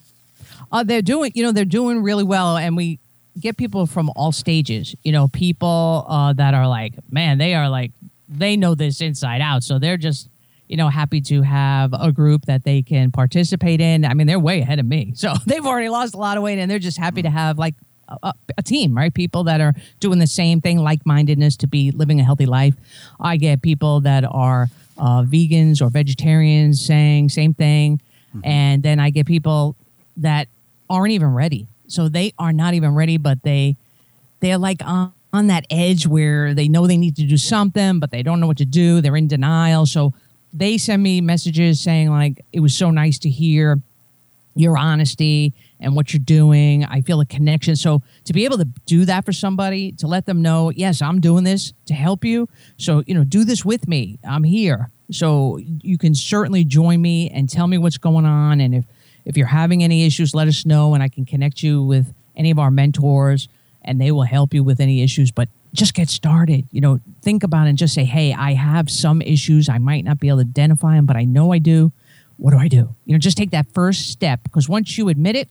Uh, 0.71 0.83
they're 0.83 1.01
doing, 1.01 1.31
you 1.35 1.43
know, 1.43 1.51
they're 1.51 1.65
doing 1.65 2.01
really 2.01 2.23
well, 2.23 2.55
and 2.55 2.77
we 2.77 2.99
get 3.39 3.57
people 3.57 3.85
from 3.87 4.09
all 4.15 4.31
stages. 4.31 4.95
You 5.03 5.11
know, 5.11 5.27
people 5.27 6.05
uh, 6.07 6.31
that 6.33 6.53
are 6.53 6.67
like, 6.67 6.93
man, 7.09 7.39
they 7.39 7.55
are 7.55 7.67
like, 7.67 7.91
they 8.29 8.55
know 8.55 8.73
this 8.75 9.01
inside 9.01 9.41
out, 9.41 9.63
so 9.63 9.79
they're 9.79 9.97
just, 9.97 10.29
you 10.71 10.77
know, 10.77 10.87
happy 10.87 11.19
to 11.19 11.41
have 11.41 11.93
a 11.93 12.13
group 12.13 12.45
that 12.45 12.63
they 12.63 12.81
can 12.81 13.11
participate 13.11 13.81
in. 13.81 14.05
I 14.05 14.13
mean, 14.13 14.25
they're 14.25 14.39
way 14.39 14.61
ahead 14.61 14.79
of 14.79 14.85
me, 14.85 15.11
so 15.15 15.33
they've 15.45 15.65
already 15.65 15.89
lost 15.89 16.15
a 16.15 16.17
lot 16.17 16.37
of 16.37 16.43
weight, 16.43 16.59
and 16.59 16.71
they're 16.71 16.79
just 16.79 16.97
happy 16.97 17.21
to 17.21 17.29
have 17.29 17.59
like 17.59 17.75
a, 18.07 18.33
a, 18.57 18.63
team, 18.63 18.95
right? 18.95 19.13
People 19.13 19.43
that 19.45 19.59
are 19.59 19.73
doing 19.99 20.19
the 20.19 20.27
same 20.27 20.61
thing, 20.61 20.79
like 20.79 21.05
mindedness 21.05 21.57
to 21.57 21.67
be 21.67 21.91
living 21.91 22.21
a 22.21 22.23
healthy 22.23 22.45
life. 22.45 22.73
I 23.19 23.35
get 23.35 23.61
people 23.61 23.99
that 24.01 24.23
are 24.23 24.69
uh, 24.97 25.23
vegans 25.23 25.81
or 25.81 25.89
vegetarians 25.89 26.83
saying 26.83 27.29
same 27.29 27.53
thing, 27.53 27.99
and 28.41 28.81
then 28.81 28.97
I 28.97 29.09
get 29.09 29.25
people 29.25 29.75
that 30.17 30.47
aren't 30.89 31.11
even 31.11 31.33
ready. 31.33 31.67
So 31.87 32.07
they 32.07 32.33
are 32.39 32.53
not 32.53 32.75
even 32.75 32.95
ready, 32.95 33.17
but 33.17 33.43
they 33.43 33.75
they're 34.39 34.57
like 34.57 34.81
on, 34.85 35.11
on 35.33 35.47
that 35.47 35.65
edge 35.69 36.07
where 36.07 36.53
they 36.53 36.69
know 36.69 36.87
they 36.87 36.97
need 36.97 37.17
to 37.17 37.23
do 37.23 37.35
something, 37.35 37.99
but 37.99 38.11
they 38.11 38.23
don't 38.23 38.39
know 38.39 38.47
what 38.47 38.57
to 38.59 38.65
do. 38.65 39.01
They're 39.01 39.17
in 39.17 39.27
denial. 39.27 39.85
So 39.85 40.13
they 40.53 40.77
send 40.77 41.01
me 41.01 41.21
messages 41.21 41.79
saying 41.79 42.09
like 42.09 42.43
it 42.51 42.59
was 42.59 42.75
so 42.75 42.91
nice 42.91 43.19
to 43.19 43.29
hear 43.29 43.81
your 44.55 44.77
honesty 44.77 45.53
and 45.79 45.95
what 45.95 46.13
you're 46.13 46.19
doing. 46.19 46.83
I 46.85 47.01
feel 47.01 47.21
a 47.21 47.25
connection. 47.25 47.75
So 47.75 48.01
to 48.25 48.33
be 48.33 48.45
able 48.45 48.57
to 48.57 48.67
do 48.85 49.05
that 49.05 49.25
for 49.25 49.31
somebody, 49.31 49.93
to 49.93 50.07
let 50.07 50.25
them 50.25 50.41
know, 50.41 50.69
yes, 50.71 51.01
I'm 51.01 51.21
doing 51.21 51.43
this 51.43 51.73
to 51.85 51.93
help 51.93 52.25
you. 52.25 52.49
So, 52.77 53.03
you 53.07 53.15
know, 53.15 53.23
do 53.23 53.43
this 53.43 53.63
with 53.63 53.87
me. 53.87 54.19
I'm 54.27 54.43
here. 54.43 54.89
So 55.09 55.57
you 55.57 55.97
can 55.97 56.15
certainly 56.15 56.63
join 56.63 57.01
me 57.01 57.29
and 57.29 57.49
tell 57.49 57.67
me 57.67 57.77
what's 57.77 57.97
going 57.97 58.25
on. 58.25 58.61
And 58.61 58.75
if, 58.75 58.85
if 59.25 59.37
you're 59.37 59.47
having 59.47 59.83
any 59.83 60.05
issues, 60.05 60.35
let 60.35 60.47
us 60.47 60.65
know 60.65 60.93
and 60.93 61.03
I 61.03 61.07
can 61.07 61.25
connect 61.25 61.63
you 61.63 61.81
with 61.83 62.13
any 62.35 62.51
of 62.51 62.59
our 62.59 62.71
mentors 62.71 63.47
and 63.81 63.99
they 63.99 64.11
will 64.11 64.23
help 64.23 64.53
you 64.53 64.63
with 64.63 64.79
any 64.79 65.01
issues. 65.01 65.31
But 65.31 65.49
just 65.73 65.93
get 65.93 66.09
started. 66.09 66.67
You 66.71 66.81
know, 66.81 66.99
think 67.21 67.43
about 67.43 67.67
it 67.67 67.69
and 67.69 67.77
just 67.77 67.93
say, 67.93 68.03
hey, 68.03 68.33
I 68.33 68.53
have 68.53 68.89
some 68.89 69.21
issues. 69.21 69.69
I 69.69 69.77
might 69.77 70.03
not 70.03 70.19
be 70.19 70.27
able 70.27 70.39
to 70.39 70.45
identify 70.45 70.95
them, 70.95 71.05
but 71.05 71.15
I 71.15 71.23
know 71.23 71.53
I 71.53 71.59
do. 71.59 71.91
What 72.37 72.51
do 72.51 72.57
I 72.57 72.67
do? 72.67 72.95
You 73.05 73.13
know, 73.13 73.19
just 73.19 73.37
take 73.37 73.51
that 73.51 73.67
first 73.73 74.09
step 74.09 74.43
because 74.43 74.67
once 74.67 74.97
you 74.97 75.09
admit 75.09 75.35
it, 75.35 75.49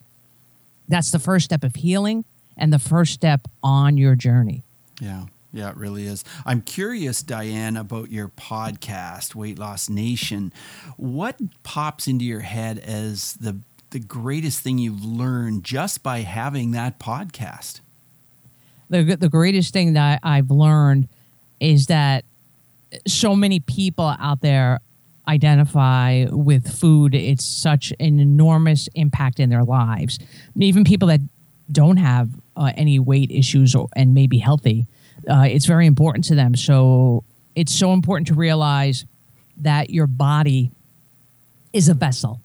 that's 0.88 1.10
the 1.10 1.18
first 1.18 1.44
step 1.44 1.62
of 1.62 1.76
healing 1.76 2.24
and 2.56 2.72
the 2.72 2.78
first 2.78 3.12
step 3.12 3.46
on 3.62 3.96
your 3.96 4.14
journey. 4.14 4.64
Yeah. 5.00 5.26
Yeah, 5.52 5.70
it 5.70 5.76
really 5.76 6.06
is. 6.06 6.24
I'm 6.46 6.62
curious, 6.62 7.22
Diane, 7.22 7.76
about 7.76 8.12
your 8.12 8.28
podcast, 8.28 9.34
Weight 9.34 9.58
Loss 9.58 9.88
Nation. 9.88 10.52
What 10.96 11.40
pops 11.64 12.06
into 12.06 12.24
your 12.24 12.40
head 12.40 12.78
as 12.78 13.34
the 13.34 13.58
the 13.90 13.98
greatest 13.98 14.60
thing 14.60 14.78
you've 14.78 15.04
learned 15.04 15.64
just 15.64 16.04
by 16.04 16.20
having 16.20 16.70
that 16.70 17.00
podcast? 17.00 17.80
The 18.90 19.16
the 19.16 19.28
greatest 19.28 19.72
thing 19.72 19.94
that 19.94 20.20
I've 20.22 20.50
learned 20.50 21.08
is 21.60 21.86
that 21.86 22.24
so 23.06 23.34
many 23.36 23.60
people 23.60 24.14
out 24.18 24.40
there 24.40 24.80
identify 25.28 26.26
with 26.30 26.68
food. 26.68 27.14
It's 27.14 27.44
such 27.44 27.92
an 28.00 28.18
enormous 28.18 28.88
impact 28.94 29.38
in 29.38 29.48
their 29.48 29.64
lives. 29.64 30.18
Even 30.56 30.84
people 30.84 31.08
that 31.08 31.20
don't 31.70 31.98
have 31.98 32.30
uh, 32.56 32.72
any 32.74 32.98
weight 32.98 33.30
issues 33.30 33.74
or, 33.74 33.88
and 33.94 34.12
may 34.12 34.26
be 34.26 34.38
healthy, 34.38 34.86
uh, 35.28 35.46
it's 35.48 35.66
very 35.66 35.86
important 35.86 36.24
to 36.26 36.34
them. 36.34 36.56
So 36.56 37.22
it's 37.54 37.72
so 37.72 37.92
important 37.92 38.26
to 38.28 38.34
realize 38.34 39.04
that 39.58 39.90
your 39.90 40.08
body 40.08 40.72
is 41.72 41.88
a 41.88 41.94
vessel 41.94 42.40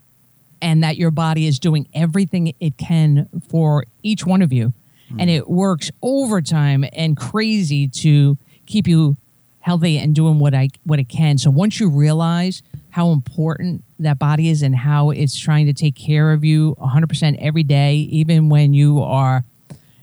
and 0.61 0.83
that 0.83 0.97
your 0.97 1.11
body 1.11 1.47
is 1.47 1.57
doing 1.57 1.87
everything 1.93 2.53
it 2.59 2.77
can 2.77 3.29
for 3.49 3.85
each 4.03 4.25
one 4.25 4.41
of 4.41 4.53
you. 4.53 4.73
And 5.19 5.29
it 5.29 5.49
works 5.49 5.91
overtime 6.01 6.85
and 6.93 7.15
crazy 7.15 7.87
to 7.87 8.37
keep 8.65 8.87
you 8.87 9.17
healthy 9.59 9.97
and 9.97 10.13
doing 10.13 10.37
what 10.37 10.53
I 10.53 10.69
what 10.83 10.99
it 10.99 11.09
can. 11.09 11.37
So 11.37 11.49
once 11.49 11.79
you 11.79 11.89
realize 11.89 12.61
how 12.91 13.09
important 13.09 13.83
that 13.99 14.19
body 14.19 14.49
is 14.49 14.61
and 14.61 14.75
how 14.75 15.09
it's 15.09 15.37
trying 15.37 15.65
to 15.65 15.73
take 15.73 15.95
care 15.95 16.31
of 16.31 16.45
you 16.45 16.75
100% 16.79 17.37
every 17.39 17.63
day, 17.63 17.95
even 17.95 18.47
when 18.47 18.73
you 18.73 19.01
are, 19.01 19.43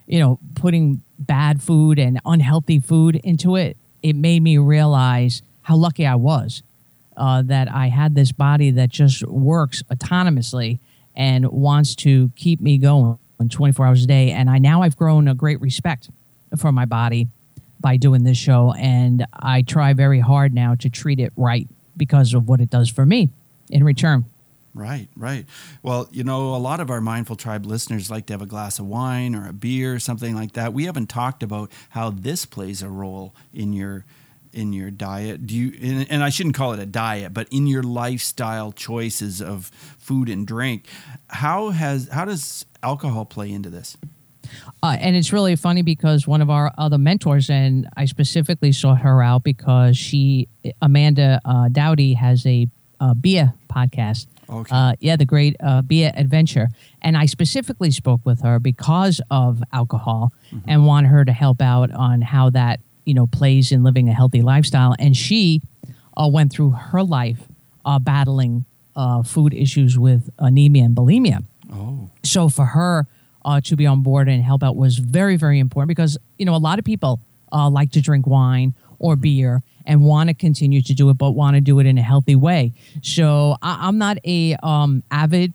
you 0.07 0.19
know, 0.19 0.39
putting 0.55 1.01
bad 1.19 1.63
food 1.63 1.99
and 1.99 2.21
unhealthy 2.25 2.81
food 2.81 3.17
into 3.17 3.57
it, 3.57 3.77
it 4.03 4.15
made 4.17 4.43
me 4.43 4.59
realize 4.59 5.43
how 5.63 5.77
lucky 5.77 6.07
I 6.07 6.17
was 6.17 6.63
uh, 7.17 7.43
that 7.43 7.71
I 7.71 7.87
had 7.87 8.15
this 8.15 8.33
body 8.33 8.71
that 8.73 8.91
just 8.91 9.27
works 9.27 9.83
autonomously 9.85 10.81
and 11.15 11.49
wants 11.51 11.95
to 11.97 12.31
keep 12.37 12.61
me 12.61 12.79
going 12.79 13.19
24 13.49 13.87
hours 13.87 14.05
a 14.05 14.07
day. 14.07 14.31
And 14.31 14.49
I 14.51 14.59
now 14.59 14.83
I've 14.83 14.97
grown 14.97 15.29
a 15.29 15.35
great 15.35 15.61
respect 15.61 16.11
for 16.57 16.73
my 16.73 16.85
body 16.85 17.29
by 17.81 17.97
doing 17.97 18.23
this 18.23 18.39
show, 18.39 18.73
and 18.79 19.27
I 19.33 19.63
try 19.63 19.93
very 19.93 20.21
hard 20.21 20.55
now 20.55 20.77
to 20.77 20.89
treat 20.89 21.19
it 21.19 21.33
right 21.37 21.69
because 21.97 22.33
of 22.33 22.49
what 22.49 22.61
it 22.61 22.71
does 22.71 22.89
for 22.89 23.05
me 23.05 23.31
in 23.71 23.83
return. 23.83 24.25
Right, 24.75 25.09
right. 25.17 25.45
Well, 25.83 26.09
you 26.13 26.25
know, 26.25 26.55
a 26.55 26.57
lot 26.57 26.81
of 26.81 26.91
our 26.91 27.01
Mindful 27.01 27.37
Tribe 27.37 27.67
listeners 27.67 28.11
like 28.11 28.27
to 28.27 28.33
have 28.33 28.41
a 28.41 28.47
glass 28.47 28.79
of 28.79 28.87
wine 28.87 29.35
or 29.35 29.47
a 29.47 29.53
beer 29.53 29.95
or 29.95 29.99
something 29.99 30.35
like 30.35 30.53
that. 30.53 30.73
We 30.73 30.85
haven't 30.87 31.09
talked 31.09 31.43
about 31.43 31.71
how 31.91 32.11
this 32.11 32.47
plays 32.47 32.83
a 32.83 32.89
role 32.89 33.35
in 33.53 33.75
your 33.75 34.07
in 34.53 34.73
your 34.73 34.91
diet. 34.91 35.47
Do 35.47 35.55
you 35.57 35.73
and, 35.83 36.11
and 36.11 36.25
I 36.25 36.31
shouldn't 36.31 36.55
call 36.55 36.73
it 36.73 36.81
a 36.81 36.87
diet, 36.87 37.33
but 37.35 37.49
in 37.51 37.67
your 37.67 37.83
lifestyle 37.83 38.73
choices 38.73 39.41
of 39.41 39.67
food 39.67 40.29
and 40.29 40.47
drink. 40.47 40.87
How 41.29 41.71
has 41.71 42.09
how 42.09 42.25
does 42.25 42.67
alcohol 42.83 43.25
play 43.25 43.51
into 43.51 43.71
this? 43.71 43.97
Uh, 44.83 44.97
and 45.01 45.17
it's 45.17 45.33
really 45.33 45.57
funny 45.57 45.83
because 45.83 46.27
one 46.27 46.43
of 46.43 46.51
our 46.51 46.73
other 46.77 46.99
mentors, 46.99 47.49
and 47.49 47.89
I 47.97 48.05
specifically 48.05 48.73
sought 48.73 49.01
her 49.01 49.23
out 49.23 49.45
because 49.45 49.97
she, 49.97 50.49
Amanda 50.83 51.41
uh, 51.45 51.69
Dowdy, 51.69 52.15
has 52.15 52.45
a, 52.47 52.67
uh 53.01 53.15
beer 53.15 53.55
podcast. 53.69 54.27
Okay. 54.49 54.69
Uh, 54.71 54.95
yeah, 55.01 55.17
the 55.17 55.25
Great 55.25 55.57
uh, 55.61 55.83
Beer 55.83 56.13
Adventure. 56.15 56.69
And 57.01 57.17
I 57.17 57.27
specifically 57.27 57.91
spoke 57.91 58.21
with 58.25 58.43
her 58.43 58.59
because 58.59 59.21
of 59.31 59.63
alcohol 59.73 60.33
and 60.67 60.87
want 60.87 61.07
her 61.07 61.25
to 61.25 61.33
help 61.33 61.63
out 61.63 61.91
on 61.93 62.21
how 62.21 62.51
that, 62.51 62.81
you 63.05 63.15
know, 63.15 63.27
plays 63.27 63.73
in 63.73 63.83
living 63.83 64.09
a 64.09 64.13
healthy 64.13 64.43
lifestyle. 64.43 64.95
And 64.99 65.17
she 65.17 65.61
uh, 66.17 66.29
went 66.33 66.53
through 66.53 66.71
her 66.71 67.03
life 67.03 67.41
uh, 67.85 67.99
battling 67.99 68.65
uh, 68.95 69.23
food 69.23 69.55
issues 69.55 69.99
with 69.99 70.31
anemia 70.39 70.85
and 70.85 70.95
bulimia. 70.97 71.45
Oh, 71.73 72.11
so 72.23 72.49
for 72.49 72.67
her 72.67 73.07
uh, 73.45 73.61
to 73.63 73.77
be 73.77 73.87
on 73.87 74.03
board 74.03 74.29
and 74.29 74.43
help 74.45 74.63
out 74.63 74.77
was 74.77 74.99
very 74.99 75.37
very 75.37 75.59
important 75.59 75.89
because 75.89 76.19
you 76.39 76.45
know 76.45 76.55
a 76.55 76.59
lot 76.59 76.79
of 76.79 76.85
people 76.85 77.21
uh, 77.51 77.69
like 77.71 77.91
to 77.93 78.01
drink 78.03 78.27
wine 78.27 78.75
or 78.99 79.17
beer 79.17 79.63
and 79.87 80.05
want 80.05 80.29
to 80.29 80.35
continue 80.35 80.81
to 80.83 80.95
do 80.95 81.09
it 81.11 81.15
but 81.19 81.33
want 81.33 81.55
to 81.57 81.61
do 81.61 81.81
it 81.81 81.87
in 81.87 81.97
a 81.99 82.03
healthy 82.03 82.37
way. 82.37 82.73
So 83.03 83.57
I- 83.63 83.89
i'm 83.89 83.99
not 83.99 84.19
a 84.25 84.55
um, 84.63 85.03
avid 85.11 85.55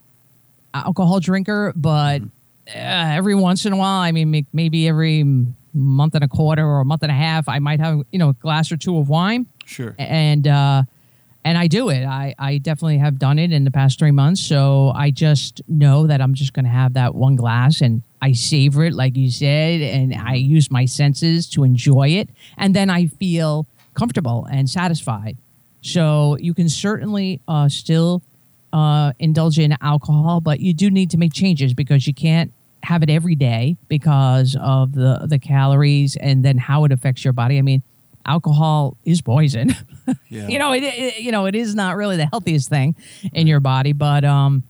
alcohol 0.74 1.20
drinker 1.20 1.72
but 1.76 2.22
uh, 2.22 2.72
every 2.74 3.36
once 3.36 3.66
in 3.66 3.74
a 3.74 3.78
while 3.78 4.00
i 4.02 4.12
mean 4.12 4.46
maybe 4.54 4.88
every 4.88 5.24
month 5.78 6.16
and 6.16 6.24
a 6.24 6.28
quarter 6.28 6.66
or 6.66 6.80
a 6.80 6.86
month 6.86 7.04
and 7.04 7.12
a 7.12 7.16
half 7.16 7.48
i 7.48 7.60
might 7.60 7.80
have 7.80 8.02
you 8.12 8.20
know 8.20 8.30
a 8.30 8.34
glass 8.34 8.72
or 8.72 8.78
two 8.78 8.98
of 8.98 9.10
wine 9.10 9.46
sure. 9.66 9.96
and 9.98 10.48
uh, 10.48 10.84
and 11.48 11.58
I 11.58 11.68
do 11.68 11.88
it. 11.88 12.04
I, 12.04 12.36
I 12.38 12.58
definitely 12.58 12.98
have 12.98 13.20
done 13.20 13.40
it 13.40 13.54
in 13.54 13.64
the 13.64 13.72
past 13.72 14.00
three 14.00 14.12
months. 14.12 14.42
So 14.42 14.92
I 14.94 15.12
just 15.12 15.62
know 15.70 16.06
that 16.06 16.20
I'm 16.20 16.34
just 16.34 16.52
going 16.52 16.66
to 16.66 16.72
have 16.72 16.96
that 16.96 17.16
one 17.16 17.38
glass, 17.38 17.80
and 17.80 18.04
I 18.22 18.34
savor 18.34 18.84
it, 18.84 18.94
like 18.94 19.16
you 19.16 19.32
said, 19.32 19.80
and 19.80 20.14
I 20.14 20.34
use 20.34 20.70
my 20.70 20.84
senses 20.84 21.50
to 21.52 21.64
enjoy 21.64 22.10
it. 22.10 22.30
And 22.58 22.76
then 22.76 22.90
I 22.90 23.08
feel 23.08 23.66
comfortable 23.94 24.46
and 24.52 24.70
satisfied. 24.70 25.38
So 25.80 26.36
you 26.42 26.54
can 26.54 26.68
certainly 26.68 27.40
uh, 27.48 27.70
still 27.70 28.24
uh, 28.74 29.14
indulge 29.18 29.58
in 29.58 29.74
alcohol, 29.80 30.42
but 30.42 30.60
you 30.60 30.74
do 30.74 30.92
need 30.92 31.12
to 31.12 31.18
make 31.18 31.32
changes 31.32 31.74
because 31.74 32.08
you 32.08 32.14
can't 32.14 32.52
have 32.88 33.04
it 33.04 33.10
every 33.10 33.36
day 33.36 33.76
because 33.90 34.56
of 34.62 34.94
the 34.94 35.28
the 35.28 35.38
calories 35.38 36.16
and 36.16 36.44
then 36.46 36.58
how 36.58 36.86
it 36.86 36.92
affects 36.94 37.24
your 37.26 37.34
body. 37.34 37.58
I 37.58 37.62
mean, 37.62 37.84
alcohol 38.26 38.98
is 39.06 39.22
poison. 39.22 39.76
Yeah. 40.30 40.48
you 40.48 40.58
know, 40.58 40.72
it, 40.72 40.84
it, 40.84 41.20
you 41.20 41.34
know 41.34 41.48
it 41.48 41.56
is 41.56 41.76
not 41.76 41.98
really 41.98 42.16
the 42.16 42.28
healthiest 42.28 42.70
thing 42.70 42.96
in 43.34 43.46
your 43.46 43.60
body, 43.60 43.92
but 43.92 44.24
um, 44.24 44.64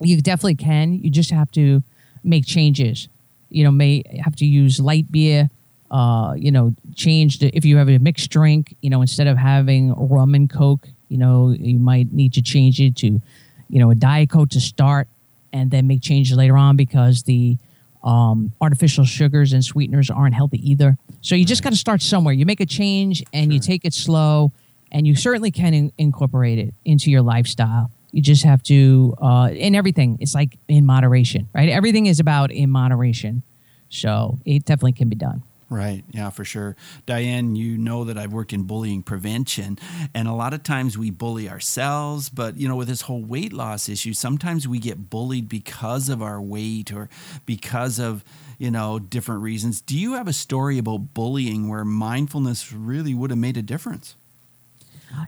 you 0.00 0.20
definitely 0.20 0.54
can. 0.54 0.92
You 0.92 1.10
just 1.10 1.32
have 1.32 1.50
to 1.52 1.82
make 2.22 2.46
changes. 2.46 3.08
You 3.48 3.64
know, 3.64 3.72
may 3.72 4.04
have 4.22 4.36
to 4.36 4.46
use 4.46 4.78
light 4.78 5.10
beer. 5.10 5.50
Uh, 5.90 6.34
you 6.36 6.52
know, 6.52 6.74
change 6.94 7.40
the, 7.40 7.50
if 7.56 7.64
you 7.64 7.76
have 7.76 7.88
a 7.88 7.98
mixed 7.98 8.30
drink. 8.30 8.76
You 8.82 8.90
know, 8.90 9.00
instead 9.00 9.26
of 9.26 9.36
having 9.36 9.92
rum 9.94 10.34
and 10.36 10.48
coke, 10.48 10.86
you 11.08 11.18
know, 11.18 11.50
you 11.50 11.80
might 11.80 12.12
need 12.12 12.32
to 12.34 12.42
change 12.42 12.80
it 12.80 12.94
to, 12.98 13.20
you 13.68 13.78
know, 13.80 13.90
a 13.90 13.96
diet 13.96 14.30
coke 14.30 14.50
to 14.50 14.60
start, 14.60 15.08
and 15.52 15.70
then 15.70 15.86
make 15.86 16.02
changes 16.02 16.36
later 16.36 16.56
on 16.56 16.76
because 16.76 17.22
the 17.24 17.58
um, 18.02 18.52
artificial 18.60 19.04
sugars 19.04 19.52
and 19.52 19.64
sweeteners 19.64 20.10
aren't 20.10 20.34
healthy 20.34 20.58
either. 20.68 20.96
So 21.20 21.34
you 21.34 21.44
just 21.44 21.62
got 21.62 21.70
to 21.70 21.76
start 21.76 22.02
somewhere. 22.02 22.34
You 22.34 22.46
make 22.46 22.60
a 22.60 22.66
change 22.66 23.22
and 23.32 23.46
sure. 23.46 23.52
you 23.52 23.60
take 23.60 23.84
it 23.84 23.94
slow, 23.94 24.52
and 24.90 25.06
you 25.06 25.14
certainly 25.14 25.50
can 25.50 25.74
in- 25.74 25.92
incorporate 25.98 26.58
it 26.58 26.74
into 26.84 27.10
your 27.10 27.22
lifestyle. 27.22 27.90
You 28.10 28.20
just 28.20 28.44
have 28.44 28.62
to, 28.64 29.14
uh, 29.22 29.50
in 29.54 29.74
everything, 29.74 30.18
it's 30.20 30.34
like 30.34 30.58
in 30.68 30.84
moderation, 30.84 31.48
right? 31.54 31.68
Everything 31.68 32.06
is 32.06 32.20
about 32.20 32.50
in 32.50 32.68
moderation. 32.70 33.42
So 33.88 34.38
it 34.44 34.64
definitely 34.64 34.92
can 34.92 35.08
be 35.08 35.16
done. 35.16 35.42
Right. 35.72 36.04
Yeah, 36.10 36.28
for 36.28 36.44
sure. 36.44 36.76
Diane, 37.06 37.56
you 37.56 37.78
know 37.78 38.04
that 38.04 38.18
I've 38.18 38.30
worked 38.30 38.52
in 38.52 38.64
bullying 38.64 39.02
prevention, 39.02 39.78
and 40.12 40.28
a 40.28 40.34
lot 40.34 40.52
of 40.52 40.62
times 40.62 40.98
we 40.98 41.08
bully 41.08 41.48
ourselves. 41.48 42.28
But, 42.28 42.58
you 42.58 42.68
know, 42.68 42.76
with 42.76 42.88
this 42.88 43.00
whole 43.00 43.22
weight 43.22 43.54
loss 43.54 43.88
issue, 43.88 44.12
sometimes 44.12 44.68
we 44.68 44.78
get 44.78 45.08
bullied 45.08 45.48
because 45.48 46.10
of 46.10 46.20
our 46.20 46.42
weight 46.42 46.92
or 46.92 47.08
because 47.46 47.98
of, 47.98 48.22
you 48.58 48.70
know, 48.70 48.98
different 48.98 49.40
reasons. 49.40 49.80
Do 49.80 49.98
you 49.98 50.12
have 50.12 50.28
a 50.28 50.34
story 50.34 50.76
about 50.76 51.14
bullying 51.14 51.70
where 51.70 51.86
mindfulness 51.86 52.70
really 52.70 53.14
would 53.14 53.30
have 53.30 53.38
made 53.38 53.56
a 53.56 53.62
difference? 53.62 54.14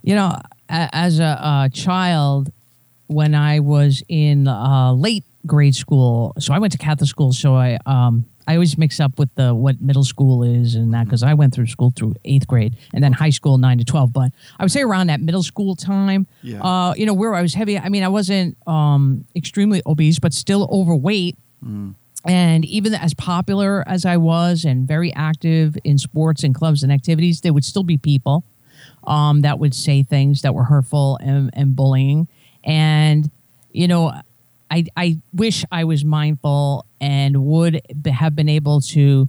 You 0.02 0.14
know, 0.14 0.38
as 0.68 1.20
a, 1.20 1.38
a 1.40 1.70
child, 1.72 2.52
when 3.06 3.34
I 3.34 3.60
was 3.60 4.02
in 4.10 4.46
uh, 4.46 4.92
late 4.92 5.24
grade 5.46 5.74
school, 5.74 6.34
so 6.38 6.52
I 6.52 6.58
went 6.58 6.72
to 6.72 6.78
Catholic 6.78 7.08
school, 7.08 7.32
so 7.32 7.54
I, 7.54 7.78
um, 7.86 8.26
I 8.46 8.54
always 8.54 8.76
mix 8.76 9.00
up 9.00 9.18
with 9.18 9.34
the 9.34 9.54
what 9.54 9.80
middle 9.80 10.04
school 10.04 10.42
is 10.42 10.74
and 10.74 10.92
that 10.94 11.04
because 11.04 11.22
I 11.22 11.34
went 11.34 11.54
through 11.54 11.66
school 11.66 11.92
through 11.94 12.14
eighth 12.24 12.46
grade 12.46 12.76
and 12.92 13.02
then 13.02 13.12
high 13.12 13.30
school 13.30 13.58
nine 13.58 13.78
to 13.78 13.84
twelve. 13.84 14.12
But 14.12 14.32
I 14.58 14.64
would 14.64 14.72
say 14.72 14.82
around 14.82 15.06
that 15.08 15.20
middle 15.20 15.42
school 15.42 15.76
time, 15.76 16.26
yeah. 16.42 16.62
uh, 16.62 16.94
you 16.94 17.06
know, 17.06 17.14
where 17.14 17.34
I 17.34 17.42
was 17.42 17.54
heavy. 17.54 17.78
I 17.78 17.88
mean, 17.88 18.02
I 18.02 18.08
wasn't 18.08 18.56
um, 18.66 19.24
extremely 19.34 19.82
obese, 19.86 20.18
but 20.18 20.32
still 20.32 20.68
overweight. 20.70 21.36
Mm. 21.64 21.94
And 22.26 22.64
even 22.64 22.94
as 22.94 23.12
popular 23.12 23.86
as 23.86 24.06
I 24.06 24.16
was 24.16 24.64
and 24.64 24.88
very 24.88 25.12
active 25.12 25.76
in 25.84 25.98
sports 25.98 26.42
and 26.42 26.54
clubs 26.54 26.82
and 26.82 26.90
activities, 26.90 27.42
there 27.42 27.52
would 27.52 27.64
still 27.64 27.82
be 27.82 27.98
people 27.98 28.44
um, 29.06 29.42
that 29.42 29.58
would 29.58 29.74
say 29.74 30.02
things 30.02 30.40
that 30.40 30.54
were 30.54 30.64
hurtful 30.64 31.18
and, 31.22 31.50
and 31.52 31.76
bullying. 31.76 32.28
And, 32.64 33.30
you 33.72 33.88
know, 33.88 34.14
I, 34.70 34.86
I 34.96 35.18
wish 35.34 35.66
I 35.70 35.84
was 35.84 36.02
mindful 36.02 36.86
and 37.04 37.44
would 37.44 37.82
have 38.06 38.34
been 38.34 38.48
able 38.48 38.80
to 38.80 39.28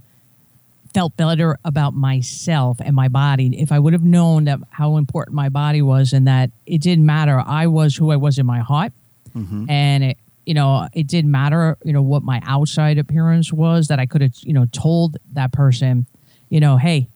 felt 0.94 1.14
better 1.18 1.58
about 1.62 1.92
myself 1.92 2.78
and 2.80 2.96
my 2.96 3.06
body 3.06 3.54
if 3.60 3.70
I 3.70 3.78
would 3.78 3.92
have 3.92 4.02
known 4.02 4.44
that 4.44 4.60
how 4.70 4.96
important 4.96 5.34
my 5.34 5.50
body 5.50 5.82
was 5.82 6.14
and 6.14 6.26
that 6.26 6.50
it 6.64 6.80
didn't 6.80 7.04
matter. 7.04 7.38
I 7.38 7.66
was 7.66 7.94
who 7.94 8.10
I 8.10 8.16
was 8.16 8.38
in 8.38 8.46
my 8.46 8.60
heart, 8.60 8.94
mm-hmm. 9.36 9.68
and 9.68 10.04
it, 10.04 10.18
you 10.46 10.54
know, 10.54 10.88
it 10.94 11.06
didn't 11.06 11.30
matter, 11.30 11.76
you 11.84 11.92
know, 11.92 12.00
what 12.00 12.22
my 12.22 12.40
outside 12.46 12.96
appearance 12.96 13.52
was. 13.52 13.88
That 13.88 13.98
I 13.98 14.06
could 14.06 14.22
have, 14.22 14.32
you 14.40 14.54
know, 14.54 14.64
told 14.72 15.18
that 15.34 15.52
person, 15.52 16.06
you 16.48 16.60
know, 16.60 16.78
hey, 16.78 17.08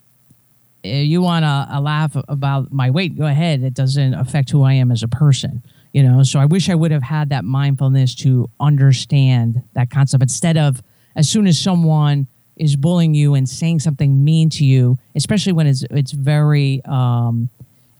eh, 0.85 1.01
you 1.01 1.23
want 1.23 1.45
to 1.45 1.81
laugh 1.81 2.15
about 2.29 2.71
my 2.71 2.91
weight? 2.91 3.17
Go 3.17 3.25
ahead. 3.25 3.63
It 3.63 3.73
doesn't 3.73 4.13
affect 4.13 4.51
who 4.51 4.63
I 4.63 4.75
am 4.75 4.93
as 4.93 5.03
a 5.03 5.09
person 5.09 5.63
you 5.93 6.03
know? 6.03 6.23
So 6.23 6.39
i 6.39 6.45
wish 6.45 6.69
i 6.69 6.75
would 6.75 6.91
have 6.91 7.03
had 7.03 7.31
that 7.31 7.45
mindfulness 7.45 8.15
to 8.17 8.49
understand 8.61 9.63
that 9.75 9.91
concept 9.91 10.23
instead 10.23 10.57
of 10.57 10.83
as 11.17 11.29
soon 11.29 11.47
as 11.47 11.59
someone 11.59 12.27
is 12.57 12.77
bullying 12.77 13.15
you 13.15 13.35
and 13.35 13.49
saying 13.49 13.81
something 13.81 14.25
mean 14.25 14.51
to 14.51 14.65
you 14.65 14.99
especially 15.15 15.53
when 15.53 15.67
it's 15.67 15.85
it's 15.91 16.13
very 16.13 16.83
um, 16.85 17.49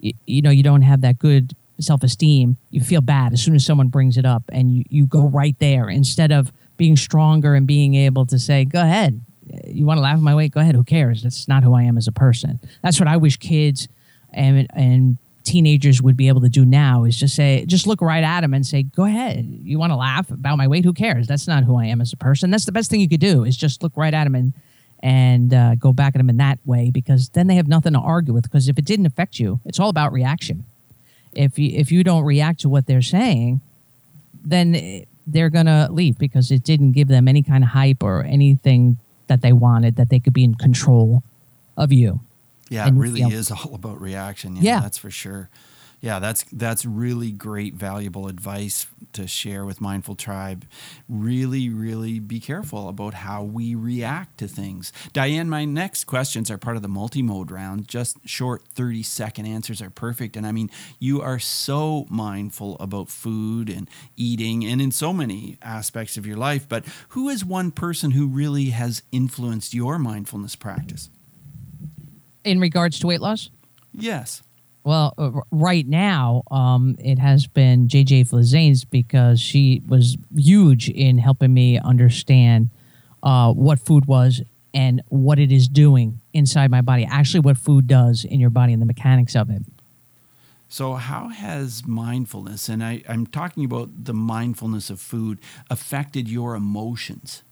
you, 0.01 0.13
you 0.27 0.43
know 0.43 0.51
you 0.51 0.63
don't 0.63 0.83
have 0.83 1.01
that 1.01 1.19
good 1.19 1.55
self-esteem 1.79 2.57
you 2.71 2.81
feel 2.81 3.01
bad 3.01 3.33
as 3.33 3.43
soon 3.43 3.55
as 3.55 3.65
someone 3.65 3.89
brings 3.89 4.19
it 4.19 4.27
up 4.27 4.43
and 4.51 4.75
you, 4.75 4.85
you 4.91 5.07
go 5.07 5.29
right 5.29 5.59
there 5.61 5.89
instead 5.89 6.31
of 6.31 6.53
being 6.81 6.97
stronger 6.97 7.55
and 7.55 7.67
being 7.67 7.95
able 7.95 8.25
to 8.25 8.39
say 8.39 8.65
go 8.65 8.81
ahead. 8.81 9.21
You 9.67 9.85
want 9.85 9.99
to 9.99 10.03
laugh 10.03 10.15
at 10.15 10.23
my 10.23 10.35
weight 10.35 10.53
go 10.53 10.61
ahead. 10.61 10.75
Who 10.75 10.83
cares? 10.83 11.23
That's 11.23 11.47
not 11.47 11.63
who 11.63 11.75
i 11.75 11.83
am 11.83 11.99
as 11.99 12.09
a 12.09 12.13
person. 12.13 12.59
That's 12.83 12.99
what 12.99 13.09
i 13.09 13.19
wish 13.19 13.37
kids 13.37 13.87
and 14.33 14.67
and 14.75 15.19
teenagers 15.51 16.01
would 16.01 16.17
be 16.17 16.29
able 16.29 16.41
to 16.41 16.49
do 16.49 16.65
now 16.65 17.03
is 17.05 17.17
just 17.17 17.35
say, 17.35 17.65
just 17.67 17.87
look 17.87 18.01
right 18.01 18.23
at 18.23 18.43
them 18.43 18.55
and 18.55 18.65
say, 18.65 18.85
go 18.85 19.05
ahead. 19.05 19.45
You 19.45 19.79
want 19.79 19.91
to 19.91 19.97
laugh 19.97 20.31
about 20.31 20.57
my 20.57 20.69
weight? 20.69 20.85
Who 20.85 20.93
cares? 20.93 21.27
That's 21.27 21.49
not 21.49 21.65
who 21.65 21.77
I 21.77 21.87
am 21.87 22.01
as 22.01 22.13
a 22.13 22.17
person. 22.17 22.51
That's 22.51 22.67
the 22.67 22.73
best 22.73 22.89
thing 22.89 23.01
you 23.01 23.09
could 23.09 23.21
do 23.21 23.45
is 23.45 23.57
just 23.57 23.83
look 23.83 23.97
right 23.97 24.15
at 24.15 24.25
them 24.25 24.37
and, 24.37 24.53
and 25.01 25.53
uh, 25.53 25.75
go 25.75 25.93
back 25.93 26.15
at 26.15 26.19
them 26.19 26.31
in 26.31 26.37
that 26.37 26.61
way 26.65 26.91
because 26.91 27.31
then 27.31 27.49
they 27.49 27.57
have 27.57 27.67
nothing 27.67 27.95
to 27.95 27.99
argue 27.99 28.33
with. 28.33 28.45
Because 28.45 28.69
if 28.69 28.79
it 28.79 28.85
didn't 28.85 29.07
affect 29.07 29.41
you, 29.41 29.61
it's 29.65 29.81
all 29.81 29.89
about 29.89 30.13
reaction. 30.13 30.65
If 31.33 31.59
you, 31.59 31.77
if 31.77 31.91
you 31.91 32.05
don't 32.05 32.25
react 32.25 32.61
to 32.61 32.69
what 32.69 32.87
they're 32.87 33.03
saying, 33.03 33.61
then 34.45 35.05
they're 35.27 35.51
going 35.51 35.67
to 35.67 35.89
leave 35.91 36.17
because 36.17 36.53
it 36.53 36.63
didn't 36.63 36.93
give 36.93 37.09
them 37.09 37.27
any 37.27 37.43
kind 37.43 37.65
of 37.65 37.71
hype 37.71 38.03
or 38.03 38.23
anything 38.23 38.99
that 39.27 39.43
they 39.43 39.53
wanted 39.53 39.97
that 39.97 40.11
they 40.11 40.21
could 40.21 40.33
be 40.33 40.45
in 40.45 40.55
control 40.55 41.25
of 41.77 41.93
you. 41.93 42.21
Yeah, 42.71 42.89
it 42.89 42.95
really 42.95 43.21
know, 43.21 43.29
is 43.29 43.51
all 43.51 43.75
about 43.75 44.01
reaction. 44.01 44.57
Yeah, 44.57 44.81
that's 44.81 44.97
for 44.97 45.11
sure. 45.11 45.51
Yeah, 46.03 46.19
that's 46.19 46.45
that's 46.51 46.87
really 46.87 47.31
great, 47.31 47.75
valuable 47.75 48.27
advice 48.27 48.87
to 49.13 49.27
share 49.27 49.67
with 49.67 49.83
Mindful 49.83 50.15
Tribe. 50.15 50.65
Really, 51.11 51.69
really 51.69 52.21
be 52.21 52.41
careful 52.41 52.89
about 52.89 53.13
how 53.13 53.43
we 53.43 53.75
react 53.75 54.39
to 54.39 54.49
things. 54.49 54.95
Diane, 55.13 55.51
my 55.51 55.67
next 55.67 56.05
questions 56.05 56.51
are 56.51 56.57
part 56.57 56.77
of 56.77 56.83
the 56.83 56.89
multi-mode 56.89 57.51
round. 57.51 57.87
Just 57.87 58.17
short 58.27 58.63
30 58.69 59.03
second 59.03 59.45
answers 59.45 59.83
are 59.83 59.91
perfect. 59.91 60.39
And 60.39 60.47
I 60.47 60.53
mean, 60.53 60.71
you 60.99 61.21
are 61.21 61.39
so 61.39 62.07
mindful 62.09 62.79
about 62.81 63.11
food 63.11 63.69
and 63.69 63.87
eating 64.17 64.65
and 64.65 64.81
in 64.81 64.93
so 64.93 65.13
many 65.13 65.59
aspects 65.61 66.17
of 66.17 66.27
your 66.27 66.39
life. 66.39 66.67
But 66.67 66.87
who 67.11 67.29
is 67.29 67.45
one 67.45 67.73
person 67.73 68.13
who 68.13 68.27
really 68.27 68.71
has 68.71 69.03
influenced 69.13 69.75
your 69.75 69.99
mindfulness 69.99 70.57
practice? 70.57 71.11
In 72.45 72.61
regards 72.61 72.99
to 73.01 73.07
weight 73.07 73.21
loss? 73.21 73.51
Yes. 73.93 74.43
Well, 74.83 75.15
uh, 75.19 75.31
right 75.51 75.87
now, 75.87 76.43
um, 76.51 76.97
it 76.99 77.19
has 77.19 77.47
been 77.47 77.87
JJ 77.87 78.29
Flizanes 78.29 78.87
because 78.89 79.41
she 79.41 79.83
was 79.87 80.17
huge 80.35 80.89
in 80.89 81.19
helping 81.19 81.53
me 81.53 81.79
understand 81.79 82.71
uh, 83.23 83.53
what 83.53 83.79
food 83.79 84.07
was 84.07 84.41
and 84.73 85.03
what 85.09 85.39
it 85.39 85.53
is 85.53 85.69
doing 85.69 86.21
inside 86.33 86.71
my 86.71 86.81
body. 86.81 87.05
Actually, 87.05 87.41
what 87.41 87.59
food 87.59 87.87
does 87.87 88.25
in 88.25 88.41
your 88.41 88.51
body 88.51 88.73
and 88.73 88.81
the 88.81 88.87
mechanics 88.87 89.37
of 89.37 89.51
it. 89.51 89.63
So, 90.69 90.95
how 90.95 91.29
has 91.29 91.85
mindfulness, 91.85 92.69
and 92.69 92.83
I, 92.83 93.03
I'm 93.09 93.27
talking 93.27 93.65
about 93.65 94.05
the 94.05 94.15
mindfulness 94.15 94.89
of 94.89 95.01
food, 95.01 95.41
affected 95.69 96.29
your 96.29 96.55
emotions? 96.55 97.43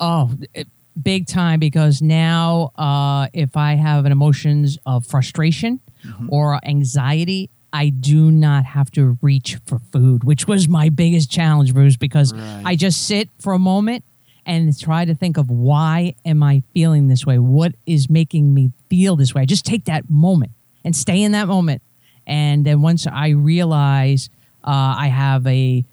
Oh, 0.00 0.32
it, 0.54 0.68
big 1.02 1.26
time 1.26 1.60
because 1.60 2.02
now 2.02 2.72
uh, 2.76 3.28
if 3.32 3.56
I 3.56 3.74
have 3.74 4.04
an 4.04 4.12
emotions 4.12 4.78
of 4.86 5.06
frustration 5.06 5.80
mm-hmm. 6.04 6.28
or 6.30 6.58
anxiety, 6.64 7.50
I 7.72 7.90
do 7.90 8.30
not 8.30 8.64
have 8.64 8.90
to 8.92 9.18
reach 9.20 9.58
for 9.66 9.78
food, 9.92 10.24
which 10.24 10.46
was 10.46 10.68
my 10.68 10.88
biggest 10.88 11.30
challenge, 11.30 11.74
Bruce, 11.74 11.96
because 11.96 12.32
right. 12.32 12.62
I 12.64 12.76
just 12.76 13.06
sit 13.06 13.28
for 13.38 13.52
a 13.52 13.58
moment 13.58 14.04
and 14.46 14.78
try 14.78 15.04
to 15.04 15.14
think 15.14 15.36
of 15.36 15.50
why 15.50 16.14
am 16.24 16.42
I 16.42 16.62
feeling 16.72 17.08
this 17.08 17.26
way? 17.26 17.38
What 17.38 17.74
is 17.84 18.08
making 18.08 18.54
me 18.54 18.72
feel 18.88 19.14
this 19.16 19.34
way? 19.34 19.42
I 19.42 19.44
just 19.44 19.66
take 19.66 19.84
that 19.84 20.08
moment 20.08 20.52
and 20.84 20.96
stay 20.96 21.22
in 21.22 21.32
that 21.32 21.48
moment. 21.48 21.82
And 22.26 22.64
then 22.64 22.80
once 22.80 23.06
I 23.06 23.30
realize 23.30 24.30
uh, 24.64 24.96
I 24.98 25.08
have 25.08 25.46
a, 25.46 25.84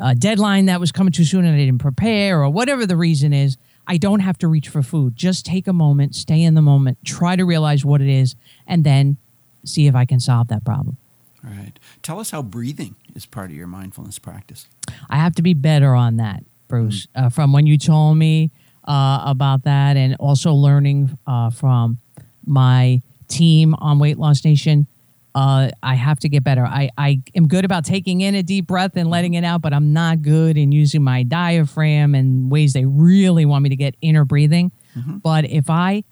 a 0.00 0.14
deadline 0.16 0.66
that 0.66 0.80
was 0.80 0.90
coming 0.90 1.12
too 1.12 1.24
soon 1.24 1.44
and 1.44 1.54
I 1.54 1.58
didn't 1.58 1.78
prepare 1.78 2.42
or 2.42 2.50
whatever 2.50 2.84
the 2.84 2.96
reason 2.96 3.32
is, 3.32 3.56
I 3.90 3.96
don't 3.96 4.20
have 4.20 4.38
to 4.38 4.46
reach 4.46 4.68
for 4.68 4.84
food. 4.84 5.16
Just 5.16 5.44
take 5.44 5.66
a 5.66 5.72
moment, 5.72 6.14
stay 6.14 6.44
in 6.44 6.54
the 6.54 6.62
moment, 6.62 6.98
try 7.04 7.34
to 7.34 7.44
realize 7.44 7.84
what 7.84 8.00
it 8.00 8.08
is, 8.08 8.36
and 8.64 8.84
then 8.84 9.16
see 9.64 9.88
if 9.88 9.96
I 9.96 10.04
can 10.04 10.20
solve 10.20 10.46
that 10.46 10.64
problem. 10.64 10.96
Right. 11.42 11.72
Tell 12.00 12.20
us 12.20 12.30
how 12.30 12.40
breathing 12.40 12.94
is 13.16 13.26
part 13.26 13.50
of 13.50 13.56
your 13.56 13.66
mindfulness 13.66 14.20
practice. 14.20 14.68
I 15.08 15.16
have 15.16 15.34
to 15.34 15.42
be 15.42 15.54
better 15.54 15.96
on 15.96 16.18
that. 16.18 16.44
Bruce, 16.68 17.08
uh, 17.16 17.30
from 17.30 17.52
when 17.52 17.66
you 17.66 17.76
told 17.76 18.16
me 18.16 18.52
uh, 18.84 19.24
about 19.26 19.64
that, 19.64 19.96
and 19.96 20.14
also 20.20 20.52
learning 20.52 21.18
uh, 21.26 21.50
from 21.50 21.98
my 22.46 23.02
team 23.26 23.74
on 23.78 23.98
Weight 23.98 24.18
Loss 24.18 24.44
Nation. 24.44 24.86
Uh, 25.34 25.70
I 25.82 25.94
have 25.94 26.18
to 26.20 26.28
get 26.28 26.42
better. 26.42 26.64
I, 26.64 26.90
I 26.98 27.20
am 27.34 27.46
good 27.46 27.64
about 27.64 27.84
taking 27.84 28.20
in 28.20 28.34
a 28.34 28.42
deep 28.42 28.66
breath 28.66 28.96
and 28.96 29.08
letting 29.08 29.34
it 29.34 29.44
out, 29.44 29.62
but 29.62 29.72
I'm 29.72 29.92
not 29.92 30.22
good 30.22 30.56
in 30.56 30.72
using 30.72 31.02
my 31.04 31.22
diaphragm 31.22 32.14
and 32.14 32.50
ways 32.50 32.72
they 32.72 32.84
really 32.84 33.44
want 33.44 33.62
me 33.62 33.68
to 33.68 33.76
get 33.76 33.94
inner 34.00 34.24
breathing. 34.24 34.72
Mm-hmm. 34.96 35.18
But 35.18 35.44
if 35.44 35.70
I 35.70 36.02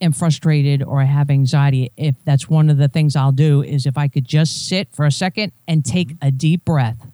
am 0.00 0.12
frustrated 0.12 0.82
or 0.82 1.00
I 1.00 1.04
have 1.04 1.28
anxiety, 1.30 1.92
if 1.96 2.14
that's 2.24 2.48
one 2.48 2.70
of 2.70 2.78
the 2.78 2.88
things 2.88 3.16
I'll 3.16 3.32
do 3.32 3.62
is 3.62 3.84
if 3.84 3.98
I 3.98 4.08
could 4.08 4.24
just 4.24 4.66
sit 4.66 4.88
for 4.92 5.04
a 5.04 5.12
second 5.12 5.52
and 5.68 5.84
take 5.84 6.08
mm-hmm. 6.08 6.28
a 6.28 6.30
deep 6.30 6.64
breath 6.64 7.06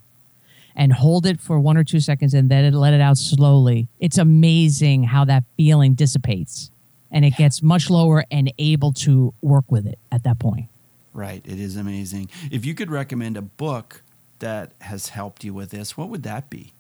and 0.77 0.93
hold 0.93 1.27
it 1.27 1.41
for 1.41 1.59
one 1.59 1.77
or 1.77 1.85
two 1.85 2.01
seconds 2.01 2.33
and 2.33 2.49
then 2.49 2.73
let 2.73 2.95
it 2.95 3.01
out 3.01 3.19
slowly. 3.19 3.89
It's 3.99 4.19
amazing 4.19 5.03
how 5.05 5.25
that 5.25 5.45
feeling 5.57 5.95
dissipates 5.95 6.71
and 7.11 7.25
it 7.25 7.37
gets 7.37 7.63
much 7.63 7.91
lower 7.91 8.25
and 8.31 8.53
able 8.59 8.93
to 8.93 9.35
work 9.43 9.65
with 9.71 9.87
it 9.87 9.99
at 10.13 10.23
that 10.25 10.39
point. 10.39 10.69
Right. 11.13 11.45
It 11.45 11.59
is 11.59 11.77
amazing. 11.77 12.31
If 12.51 12.65
you 12.65 12.75
could 12.75 12.91
recommend 12.91 13.37
a 13.37 13.43
book 13.43 14.03
that 14.39 14.73
has 14.81 15.09
helped 15.09 15.45
you 15.45 15.53
with 15.53 15.71
this, 15.71 15.97
what 15.97 16.09
would 16.09 16.23
that 16.23 16.51
be? 16.51 16.73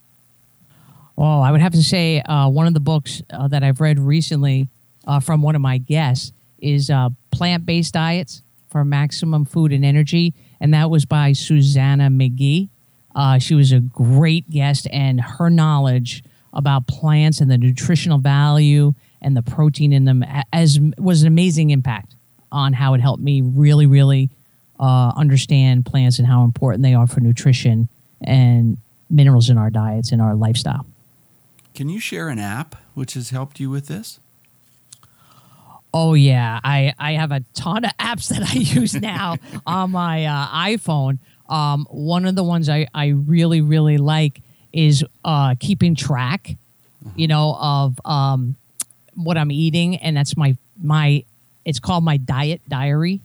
Well, 1.16 1.42
I 1.42 1.50
would 1.50 1.60
have 1.60 1.72
to 1.72 1.82
say 1.82 2.20
uh, 2.22 2.48
one 2.48 2.66
of 2.66 2.74
the 2.74 2.80
books 2.80 3.22
uh, 3.30 3.48
that 3.48 3.62
I've 3.62 3.80
read 3.80 3.98
recently 3.98 4.68
uh, 5.06 5.20
from 5.20 5.42
one 5.42 5.54
of 5.54 5.60
my 5.60 5.78
guests 5.78 6.32
is 6.58 6.90
uh, 6.90 7.10
Plant 7.30 7.66
Based 7.66 7.92
Diets 7.92 8.42
for 8.68 8.84
Maximum 8.84 9.44
Food 9.44 9.72
and 9.72 9.84
Energy. 9.84 10.32
And 10.60 10.72
that 10.72 10.90
was 10.90 11.04
by 11.04 11.32
Susannah 11.32 12.08
McGee. 12.08 12.68
Uh, 13.14 13.38
she 13.38 13.54
was 13.54 13.72
a 13.72 13.80
great 13.80 14.48
guest, 14.50 14.86
and 14.92 15.20
her 15.20 15.50
knowledge 15.50 16.22
about 16.52 16.86
plants 16.86 17.40
and 17.40 17.50
the 17.50 17.58
nutritional 17.58 18.18
value 18.18 18.94
and 19.20 19.36
the 19.36 19.42
protein 19.42 19.92
in 19.92 20.04
them 20.04 20.24
as 20.52 20.80
was 20.98 21.22
an 21.22 21.28
amazing 21.28 21.70
impact 21.70 22.16
on 22.52 22.72
how 22.72 22.94
it 22.94 23.00
helped 23.00 23.22
me 23.22 23.40
really, 23.42 23.86
really 23.86 24.30
uh, 24.78 25.12
understand 25.16 25.86
plants 25.86 26.18
and 26.18 26.26
how 26.26 26.44
important 26.44 26.82
they 26.82 26.94
are 26.94 27.06
for 27.06 27.20
nutrition 27.20 27.88
and 28.20 28.78
minerals 29.08 29.50
in 29.50 29.58
our 29.58 29.70
diets 29.70 30.12
and 30.12 30.22
our 30.22 30.34
lifestyle. 30.34 30.86
Can 31.74 31.88
you 31.88 32.00
share 32.00 32.28
an 32.28 32.38
app 32.38 32.76
which 32.94 33.14
has 33.14 33.30
helped 33.30 33.60
you 33.60 33.70
with 33.70 33.86
this? 33.86 34.20
Oh 35.92 36.14
yeah, 36.14 36.60
I 36.62 36.94
I 36.98 37.12
have 37.12 37.32
a 37.32 37.40
ton 37.54 37.84
of 37.84 37.96
apps 37.98 38.28
that 38.28 38.42
I 38.42 38.52
use 38.80 38.94
now 38.94 39.36
on 39.66 39.90
my 39.90 40.24
uh, 40.24 40.46
iPhone. 40.48 41.18
Um, 41.48 41.86
one 41.90 42.26
of 42.26 42.36
the 42.36 42.44
ones 42.44 42.68
I 42.68 42.86
I 42.94 43.08
really 43.08 43.60
really 43.60 43.98
like 43.98 44.40
is 44.72 45.04
uh, 45.24 45.56
keeping 45.58 45.96
track, 45.96 46.56
you 47.16 47.26
know, 47.26 47.56
of 47.60 48.00
um, 48.04 48.54
what 49.14 49.36
I'm 49.36 49.50
eating, 49.50 49.96
and 49.96 50.16
that's 50.16 50.36
my 50.36 50.56
my. 50.80 51.24
It's 51.70 51.80
called 51.80 52.04
my 52.04 52.18
diet 52.18 52.60
diary. 52.68 53.22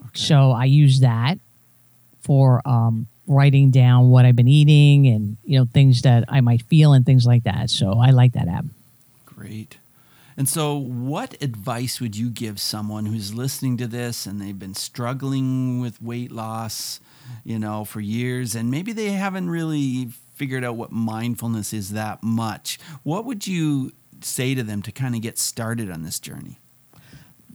Okay. 0.00 0.10
So 0.12 0.52
I 0.52 0.64
use 0.66 1.00
that 1.00 1.38
for 2.20 2.62
um, 2.66 3.08
writing 3.26 3.70
down 3.70 4.10
what 4.10 4.24
I've 4.24 4.36
been 4.36 4.48
eating 4.48 5.06
and 5.08 5.36
you 5.44 5.58
know 5.58 5.66
things 5.72 6.02
that 6.02 6.24
I 6.28 6.40
might 6.40 6.62
feel 6.62 6.92
and 6.92 7.04
things 7.04 7.26
like 7.26 7.44
that. 7.44 7.70
So 7.70 7.98
I 7.98 8.10
like 8.10 8.34
that 8.34 8.46
app. 8.46 8.66
Great. 9.26 9.78
And 10.36 10.48
so, 10.48 10.76
what 10.76 11.36
advice 11.42 12.00
would 12.00 12.16
you 12.16 12.30
give 12.30 12.60
someone 12.60 13.06
who's 13.06 13.34
listening 13.34 13.76
to 13.78 13.88
this 13.88 14.24
and 14.24 14.40
they've 14.40 14.58
been 14.58 14.74
struggling 14.74 15.80
with 15.80 16.00
weight 16.00 16.30
loss, 16.30 17.00
you 17.42 17.58
know, 17.58 17.84
for 17.84 18.00
years, 18.00 18.54
and 18.54 18.70
maybe 18.70 18.92
they 18.92 19.10
haven't 19.10 19.50
really 19.50 20.10
figured 20.36 20.62
out 20.62 20.76
what 20.76 20.92
mindfulness 20.92 21.72
is 21.72 21.90
that 21.90 22.22
much? 22.22 22.78
What 23.02 23.24
would 23.24 23.48
you 23.48 23.90
say 24.20 24.54
to 24.54 24.62
them 24.62 24.80
to 24.82 24.92
kind 24.92 25.16
of 25.16 25.22
get 25.22 25.38
started 25.38 25.90
on 25.90 26.04
this 26.04 26.20
journey? 26.20 26.60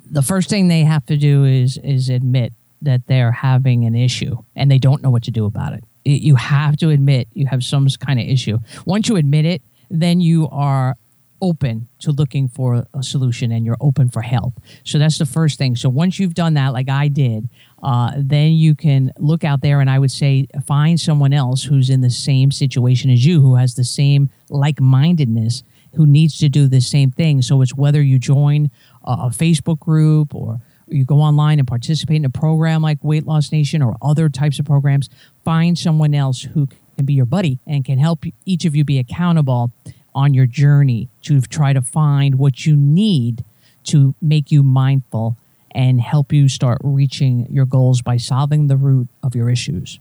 The 0.10 0.22
first 0.22 0.50
thing 0.50 0.68
they 0.68 0.82
have 0.82 1.06
to 1.08 1.18
do 1.18 1.46
is 1.46 1.78
is 1.78 2.10
admit 2.10 2.54
that 2.82 3.08
they're 3.08 3.32
having 3.32 3.86
an 3.86 3.96
issue 3.96 4.38
and 4.56 4.70
they 4.70 4.78
don't 4.78 5.02
know 5.02 5.10
what 5.10 5.24
to 5.24 5.32
do 5.32 5.46
about 5.46 5.74
it. 5.74 5.84
You 6.06 6.36
have 6.36 6.76
to 6.78 6.90
admit 6.90 7.30
you 7.34 7.48
have 7.48 7.64
some 7.64 7.88
kind 8.00 8.20
of 8.20 8.28
issue. 8.28 8.60
Once 8.86 9.08
you 9.08 9.16
admit 9.16 9.46
it, 9.46 9.62
then 9.90 10.20
you 10.20 10.50
are 10.50 10.98
open 11.44 11.88
to 12.00 12.12
looking 12.12 12.48
for 12.48 12.86
a 12.94 13.04
solution 13.04 13.52
and 13.52 13.66
you're 13.66 13.78
open 13.82 14.10
for 14.10 14.22
help. 14.22 14.62
So 14.86 14.98
that's 14.98 15.18
the 15.18 15.26
first 15.26 15.58
thing. 15.58 15.76
So 15.76 15.90
once 15.90 16.18
you've 16.18 16.34
done 16.34 16.54
that, 16.54 16.72
like 16.72 16.90
I 16.90 17.10
did, 17.10 17.50
uh, 17.84 18.14
then 18.18 18.54
you 18.54 18.76
can 18.76 19.12
look 19.18 19.44
out 19.44 19.62
there 19.62 19.82
and 19.82 19.90
I 19.90 20.00
would 20.00 20.12
say 20.12 20.48
find 20.66 20.98
someone 20.98 21.34
else 21.34 21.64
who's 21.64 21.90
in 21.90 22.00
the 22.00 22.10
same 22.10 22.50
situation 22.50 23.12
as 23.12 23.26
you, 23.26 23.42
who 23.42 23.56
has 23.56 23.76
the 23.76 23.84
same 23.84 24.30
like 24.50 24.80
mindedness, 24.80 25.64
who 25.96 26.08
needs 26.08 26.38
to 26.40 26.48
do 26.48 26.68
the 26.68 26.80
same 26.80 27.12
thing. 27.12 27.42
So 27.42 27.62
it's 27.62 27.76
whether 27.76 28.02
you 28.02 28.20
join 28.20 28.72
a 29.04 29.30
Facebook 29.30 29.80
group 29.80 30.34
or 30.34 30.62
you 30.88 31.06
go 31.06 31.20
online 31.22 31.60
and 31.60 31.68
participate 31.68 32.18
in 32.18 32.26
a 32.26 32.30
program 32.30 32.82
like 32.82 33.04
Weight 33.04 33.26
Loss 33.26 33.52
Nation 33.52 33.82
or 33.82 33.96
other 34.02 34.30
types 34.30 34.60
of 34.60 34.66
programs, 34.66 35.10
find 35.44 35.78
someone 35.78 36.14
else 36.14 36.44
who 36.44 36.68
can 36.96 37.06
be 37.06 37.14
your 37.14 37.26
buddy 37.26 37.60
and 37.66 37.84
can 37.84 37.98
help 37.98 38.26
each 38.46 38.66
of 38.66 38.76
you 38.76 38.84
be 38.84 39.00
accountable 39.00 39.72
on 40.14 40.34
your 40.34 40.46
journey 40.46 41.10
to 41.24 41.42
try 41.42 41.74
to 41.74 41.82
find 41.82 42.36
what 42.36 42.66
you 42.66 42.76
need 42.76 43.44
to 43.86 44.16
make 44.22 44.52
you 44.52 44.64
mindful 44.64 45.38
and 45.72 46.00
help 46.00 46.32
you 46.32 46.48
start 46.48 46.78
reaching 46.84 47.48
your 47.50 47.66
goals 47.66 48.02
by 48.02 48.18
solving 48.18 48.68
the 48.68 48.78
root 48.78 49.08
of 49.24 49.36
your 49.36 49.50
issues. 49.50 50.00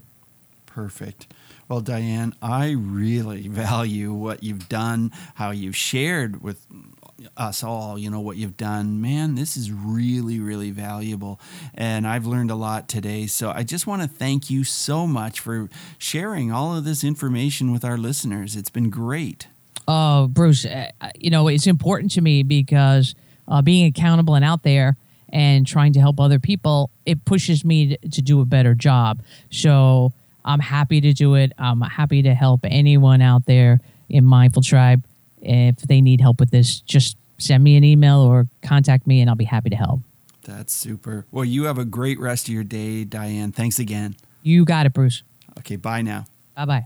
Perfect. 0.65 1.27
Well, 1.67 1.81
Diane, 1.81 2.33
I 2.41 2.71
really 2.71 3.47
value 3.49 4.13
what 4.13 4.43
you've 4.43 4.69
done, 4.69 5.11
how 5.35 5.51
you've 5.51 5.75
shared 5.75 6.41
with 6.41 6.65
us 7.37 7.63
all, 7.63 7.97
you 7.97 8.09
know, 8.09 8.19
what 8.19 8.37
you've 8.37 8.57
done. 8.57 9.01
Man, 9.01 9.35
this 9.35 9.55
is 9.55 9.71
really, 9.71 10.39
really 10.39 10.71
valuable. 10.71 11.39
And 11.73 12.07
I've 12.07 12.25
learned 12.25 12.51
a 12.51 12.55
lot 12.55 12.87
today. 12.87 13.27
So 13.27 13.51
I 13.51 13.63
just 13.63 13.87
want 13.87 14.01
to 14.01 14.07
thank 14.07 14.49
you 14.49 14.63
so 14.63 15.07
much 15.07 15.39
for 15.39 15.69
sharing 15.97 16.51
all 16.51 16.75
of 16.75 16.83
this 16.83 17.03
information 17.03 17.71
with 17.71 17.85
our 17.85 17.97
listeners. 17.97 18.55
It's 18.55 18.69
been 18.69 18.89
great. 18.89 19.47
Oh, 19.87 20.27
Bruce, 20.27 20.65
uh, 20.65 20.91
you 21.15 21.29
know, 21.29 21.47
it's 21.47 21.67
important 21.67 22.11
to 22.11 22.21
me 22.21 22.43
because 22.43 23.15
uh, 23.47 23.61
being 23.61 23.85
accountable 23.85 24.35
and 24.35 24.45
out 24.45 24.63
there 24.63 24.95
and 25.29 25.65
trying 25.67 25.93
to 25.93 25.99
help 25.99 26.19
other 26.19 26.39
people, 26.39 26.89
it 27.05 27.25
pushes 27.25 27.65
me 27.65 27.97
to 27.97 28.21
do 28.21 28.39
a 28.39 28.45
better 28.45 28.75
job. 28.75 29.21
So 29.49 30.13
I'm 30.45 30.59
happy 30.59 31.01
to 31.01 31.13
do 31.13 31.35
it. 31.35 31.53
I'm 31.57 31.81
happy 31.81 32.21
to 32.23 32.33
help 32.33 32.61
anyone 32.63 33.21
out 33.21 33.45
there 33.45 33.79
in 34.09 34.25
Mindful 34.25 34.61
Tribe 34.61 35.03
if 35.43 35.77
they 35.77 36.01
need 36.01 36.21
help 36.21 36.39
with 36.39 36.51
this, 36.51 36.79
just 36.81 37.17
send 37.37 37.63
me 37.63 37.75
an 37.75 37.83
email 37.83 38.19
or 38.19 38.47
contact 38.61 39.05
me 39.05 39.21
and 39.21 39.29
I'll 39.29 39.35
be 39.35 39.43
happy 39.45 39.69
to 39.69 39.75
help. 39.75 40.01
That's 40.43 40.73
super. 40.73 41.25
Well, 41.31 41.45
you 41.45 41.65
have 41.65 41.77
a 41.77 41.85
great 41.85 42.19
rest 42.19 42.47
of 42.47 42.53
your 42.53 42.63
day, 42.63 43.03
Diane. 43.03 43.51
Thanks 43.51 43.79
again. 43.79 44.15
You 44.41 44.65
got 44.65 44.85
it, 44.85 44.93
Bruce. 44.93 45.23
Okay, 45.59 45.75
bye 45.75 46.01
now. 46.01 46.25
Bye 46.55 46.65
bye. 46.65 46.85